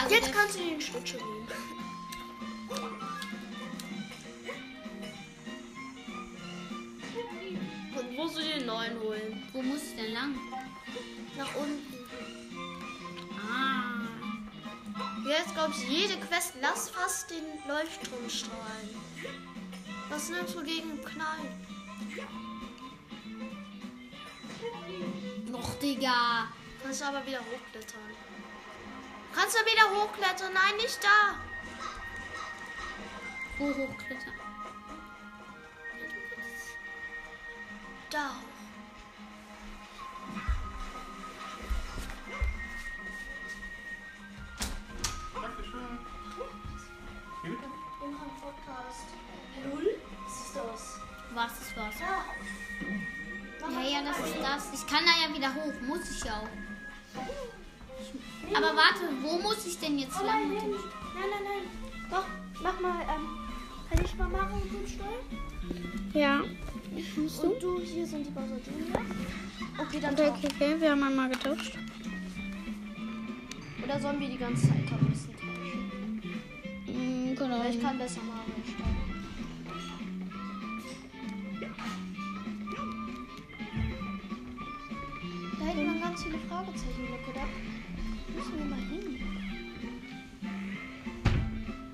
Also 0.00 0.14
Jetzt 0.14 0.32
kannst 0.32 0.58
du 0.58 0.64
den 0.64 0.80
Schlittschuh 0.80 1.16
nehmen. 1.16 1.48
Und 7.98 8.16
wo 8.16 8.28
du 8.28 8.40
den 8.40 8.66
neuen 8.66 9.00
holen? 9.00 9.48
Wo 9.52 9.62
muss 9.62 9.82
ich 9.82 9.96
denn 9.96 10.12
lang? 10.12 10.34
Nach 11.36 11.54
unten. 11.56 11.94
Ah. 13.50 14.08
Jetzt 15.26 15.54
glaube 15.54 15.74
ich 15.76 15.88
jede 15.88 16.16
Quest. 16.20 16.54
Lass 16.60 16.90
fast 16.90 17.30
den 17.30 17.44
Leuchtturm 17.66 18.28
strahlen. 18.28 18.90
Was 20.08 20.30
nimmst 20.30 20.54
du 20.54 20.62
gegen 20.62 21.02
Knall? 21.04 21.38
Noch, 25.50 25.74
Digga. 25.80 26.48
Kannst 26.82 27.00
du 27.00 27.04
aber 27.04 27.26
wieder 27.26 27.40
hochklettern. 27.40 28.27
Kannst 29.38 29.56
du 29.56 29.64
wieder 29.64 29.88
hochklettern? 29.94 30.52
Nein, 30.52 30.76
nicht 30.78 30.98
da. 31.00 31.36
Wo 33.56 33.66
hochklettern? 33.68 34.32
Da. 38.10 38.30
Dankeschön. 45.40 45.98
Wie 47.44 47.48
bitte? 47.50 47.64
In 48.02 48.08
einem 48.08 48.40
Podcast. 48.40 49.06
Null? 49.70 50.00
Was 50.24 50.46
ist 50.46 50.56
das? 50.56 51.00
Was 51.34 51.52
ist 51.60 51.76
was? 51.76 52.00
Ja. 52.00 52.24
Ja, 53.70 53.88
ja, 53.88 54.02
das 54.02 54.18
ist 54.18 54.36
das. 54.42 54.72
Ich 54.72 54.86
kann 54.88 55.04
da 55.04 55.12
ja 55.28 55.32
wieder 55.32 55.54
hoch. 55.54 55.80
Muss 55.82 56.10
ich 56.10 56.24
ja 56.24 56.40
auch. 56.40 56.67
Aber 58.54 58.76
warte, 58.76 59.04
wo 59.22 59.38
muss 59.38 59.66
ich 59.66 59.78
denn 59.78 59.98
jetzt 59.98 60.16
Oh 60.20 60.26
lang? 60.26 60.48
nein, 60.48 60.58
nein, 60.58 61.44
nein. 61.44 62.10
Doch, 62.10 62.24
mach 62.62 62.80
mal, 62.80 63.00
ähm, 63.02 63.28
kann 63.90 64.04
ich 64.04 64.14
mal 64.16 64.28
machen 64.28 64.62
und 64.62 64.72
du 64.72 64.88
steuern? 64.88 66.12
Ja. 66.14 66.40
Und 66.40 67.62
du, 67.62 67.80
hier 67.80 68.06
sind 68.06 68.26
die 68.26 68.30
Bowser 68.30 68.56
Junior. 68.64 69.02
Okay, 69.78 70.00
dann 70.00 70.14
Okay, 70.14 70.28
okay, 70.28 70.48
okay. 70.54 70.80
Wir 70.80 70.90
haben 70.90 71.02
einmal 71.02 71.28
getauscht. 71.28 71.76
Oder 73.84 74.00
sollen 74.00 74.20
wir 74.20 74.28
die 74.28 74.38
ganze 74.38 74.68
Zeit 74.68 74.90
am 74.90 75.06
besten 75.06 75.32
tauschen? 75.34 76.22
Mhm, 76.86 77.36
genau. 77.36 77.58
Weil 77.60 77.74
ich 77.74 77.80
kann 77.82 77.98
besser 77.98 78.20
steuern. 78.20 78.98
Da 85.58 85.64
hätten 85.64 85.94
wir 85.94 86.00
ganz 86.00 86.22
viele 86.22 86.38
Fragezeichenblöcke. 86.48 86.97
Wir 88.58 88.64
mal 88.64 88.80
hin. 88.80 89.20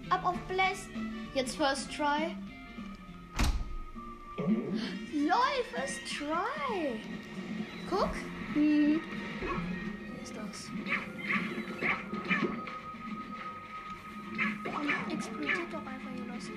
Ab 0.08 0.24
auf 0.24 0.38
Blast. 0.48 0.88
Jetzt 1.34 1.56
First 1.56 1.94
Try. 1.94 2.34
LOL, 5.12 5.64
First 5.74 6.00
Try. 6.06 7.00
Guck. 7.90 8.14
Mhm. 8.54 9.00
Wer 10.10 10.22
ist 10.22 10.36
das? 10.36 10.70
Explodiert 15.10 15.70
doch 15.70 15.86
einfach 15.86 16.10
hier 16.16 16.32
los. 16.32 16.50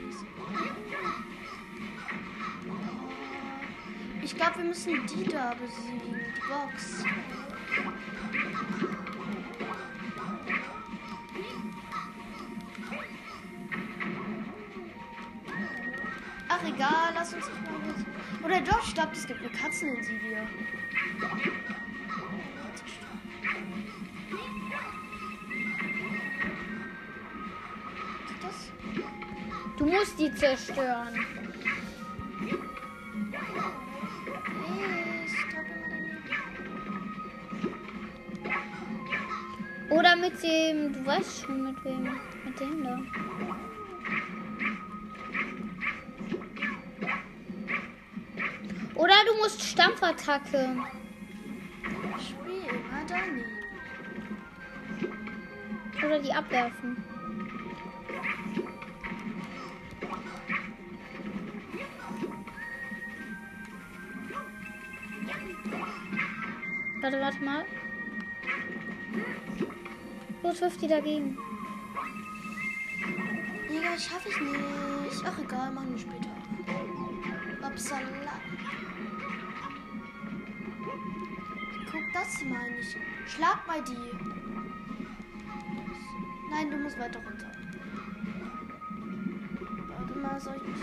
Ich 4.24 4.36
glaube, 4.36 4.58
wir 4.58 4.65
müssen 4.65 5.06
die 5.08 5.24
da 5.26 5.54
besiegen. 5.54 6.15
Die 6.36 6.41
Box. 6.48 7.04
Ach 16.60 16.67
egal, 16.67 17.12
lass 17.13 17.34
uns 17.34 17.46
nicht 17.46 17.72
mal 17.72 17.88
wissen. 17.88 18.06
Oder 18.43 18.62
doch, 18.62 18.88
ich 18.88 18.93
glaube, 18.93 19.12
es 19.13 19.28
gibt 19.28 19.39
eine 19.39 19.50
Katze 19.50 19.88
in 19.88 20.04
Sivir. 20.04 20.48
Das? 28.41 28.72
Du 29.78 29.86
musst 29.86 30.20
die 30.20 30.34
zerstören. 30.34 31.26
Oder 39.89 40.15
mit 40.15 40.43
dem, 40.43 40.93
du 40.93 41.06
weißt 41.06 41.46
schon 41.46 41.63
mit 41.63 41.84
wem. 41.84 42.20
Mit 42.46 42.60
dem 42.60 42.84
da. 42.84 43.00
Du 49.38 49.43
musst 49.43 49.62
Stampfattacke. 49.62 50.78
Ich 52.17 52.30
spiele 52.30 52.67
immer 52.69 53.06
daneben. 53.08 53.45
Oder 56.04 56.19
die 56.19 56.34
abwerfen. 56.34 57.04
Warte, 67.02 67.21
warte 67.21 67.43
mal. 67.43 67.65
Los, 70.43 70.62
wirf 70.62 70.78
die 70.78 70.88
dagegen. 70.88 71.38
Digga, 73.69 73.97
schaffe 73.97 74.30
ich 74.30 74.39
nicht. 74.39 75.23
Ach 75.26 75.39
egal, 75.39 75.71
machen 75.71 75.91
wir 75.91 76.00
später. 76.00 77.67
Upsala. 77.67 78.27
Meine 82.45 82.80
ich. 82.80 82.95
Schlag 83.26 83.65
mal 83.67 83.84
die. 83.84 84.12
Nein, 86.50 86.71
du 86.71 86.78
musst 86.78 87.00
weiter 87.00 87.19
runter. 87.19 87.52
Warte 89.89 90.19
mal, 90.19 90.39
soll 90.39 90.62
ich. 90.73 90.82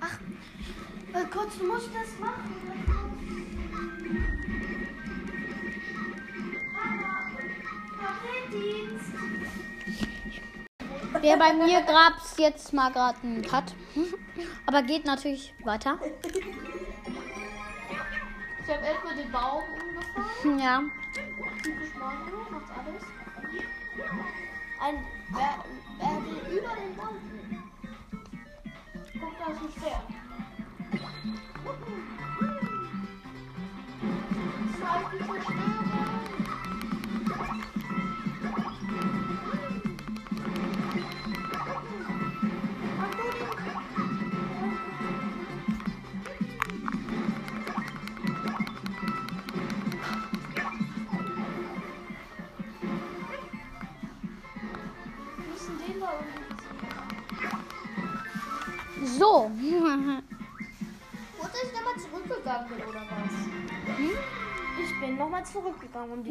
Ach, 0.00 0.18
äh, 1.12 1.24
kurz, 1.30 1.58
du 1.58 1.66
musst 1.66 1.90
das 1.94 2.18
machen. 2.18 2.54
Der 11.22 11.36
bei 11.38 11.54
mir 11.54 11.80
gab's 11.82 12.34
jetzt 12.38 12.72
mal 12.72 12.90
gerade 12.92 13.18
einen 13.22 13.42
Cut. 13.42 13.74
Aber 14.66 14.82
geht 14.82 15.06
natürlich 15.06 15.54
weiter. 15.64 15.98
Ich 18.66 18.72
habe 18.72 18.86
erstmal 18.86 19.14
den 19.14 19.30
Baum 19.30 19.62
umgefahren. 19.62 20.58
Ja. 20.58 20.82
Typisch 21.62 21.94
Mario, 21.98 22.46
macht 22.50 22.70
alles. 22.78 23.02
Ein, 24.80 25.04
wer, 25.30 25.64
wer 25.98 26.16
will 26.24 26.58
über 26.58 26.74
den 26.74 26.96
Baum? 26.96 27.16
Guck, 29.20 29.38
da 29.38 29.52
ist 29.52 29.60
ein. 29.62 30.24
Zeit 34.80 35.06
die 35.12 35.18
Zerstörung. 35.18 35.84
Mach 35.84 35.93
Ich 65.44 65.52
bin 65.52 65.62
nochmal 65.62 65.74
zurückgegangen, 65.74 66.12
um 66.12 66.24
die 66.24 66.30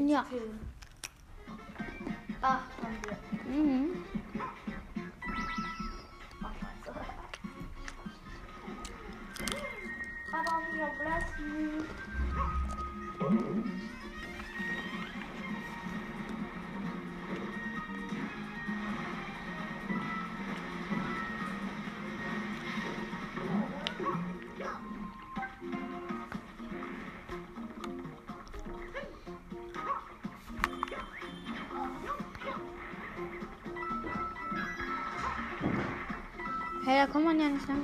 da 37.03 37.11
kommt 37.11 37.25
man 37.25 37.37
ja 37.37 37.49
nicht 37.49 37.67
lang. 37.67 37.81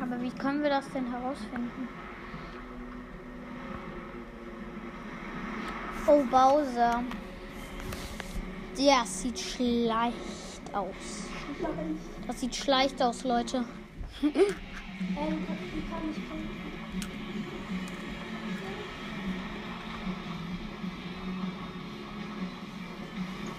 Aber 0.00 0.22
wie 0.22 0.30
können 0.30 0.62
wir 0.62 0.70
das 0.70 0.90
denn 0.90 1.10
herausfinden? 1.10 1.88
Oh, 6.06 6.22
Bowser. 6.30 7.04
Der 8.78 9.04
sieht 9.04 9.38
schlecht 9.38 10.72
aus. 10.72 11.28
Das 12.26 12.40
sieht 12.40 12.56
schlecht 12.56 13.02
aus, 13.02 13.24
Leute. 13.24 13.64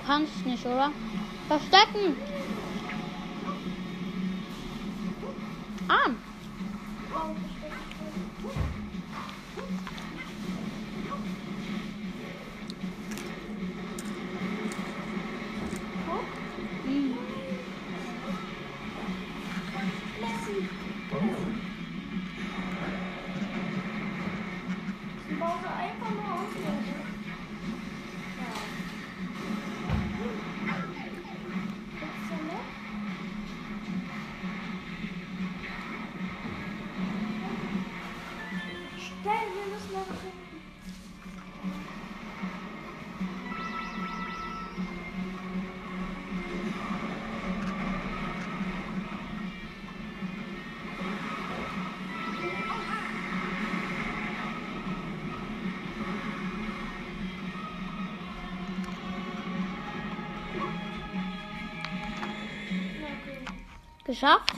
Kannst 0.10 0.44
nicht, 0.48 0.66
oder? 0.66 0.92
Verstecken! 1.48 2.18
Geschafft? 64.10 64.49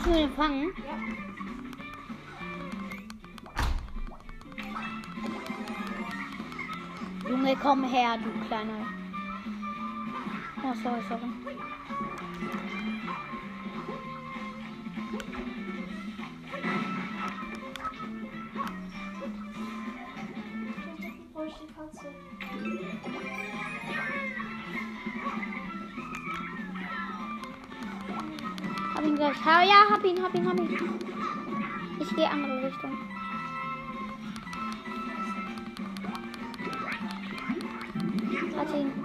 Müssen 0.00 0.14
wir 0.14 0.20
den 0.20 0.32
fangen? 0.32 0.72
Ja. 0.78 0.96
Junge, 7.28 7.56
komm 7.62 7.84
her, 7.84 8.16
du 8.16 8.30
kleiner. 8.46 8.86
Oh, 10.64 10.74
sorry, 10.82 11.02
sorry. 11.06 11.29
Hab 30.00 30.06
ihn, 30.06 30.22
hab 30.22 30.34
ihn, 30.34 30.48
hab 30.48 30.58
ihn. 30.58 30.78
Ich 32.00 32.16
gehe 32.16 32.30
andere 32.30 32.66
Richtung. 32.66 32.96
Hat 38.56 38.74
ihn. 38.74 38.99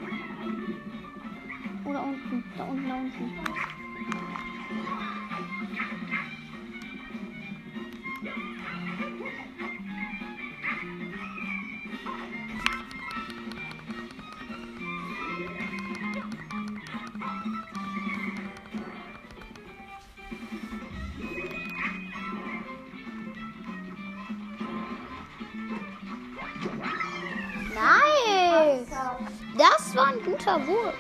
Das 29.57 29.95
war 29.95 30.07
ein 30.07 30.21
guter 30.23 30.67
Wurf. 30.67 30.93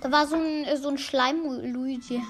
Da 0.00 0.10
war 0.10 0.26
so 0.26 0.36
ein, 0.36 0.64
so 0.76 0.88
ein 0.88 0.98
Schleim-Luigi. 0.98 2.22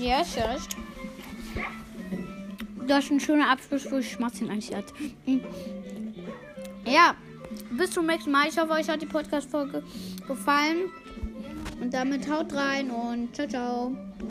yes, 0.00 0.36
yes. 0.36 0.68
Das 2.86 3.04
ist 3.04 3.10
ein 3.10 3.20
schöner 3.20 3.50
Abschluss, 3.50 3.90
wo 3.90 3.98
ich 3.98 4.10
Schmatzchen 4.10 4.50
eigentlich 4.50 4.74
hatte. 4.74 4.92
Hm. 5.24 5.40
Ja, 6.86 7.14
bis 7.70 7.92
zum 7.92 8.06
nächsten 8.06 8.30
Mal. 8.30 8.48
Ich 8.48 8.58
hoffe, 8.58 8.72
euch 8.72 8.88
hat 8.88 9.00
die 9.00 9.06
Podcast-Folge 9.06 9.82
gefallen. 10.26 10.90
Und 11.80 11.92
damit 11.92 12.30
haut 12.30 12.52
rein 12.52 12.90
und 12.90 13.34
ciao, 13.34 13.48
ciao. 13.48 13.96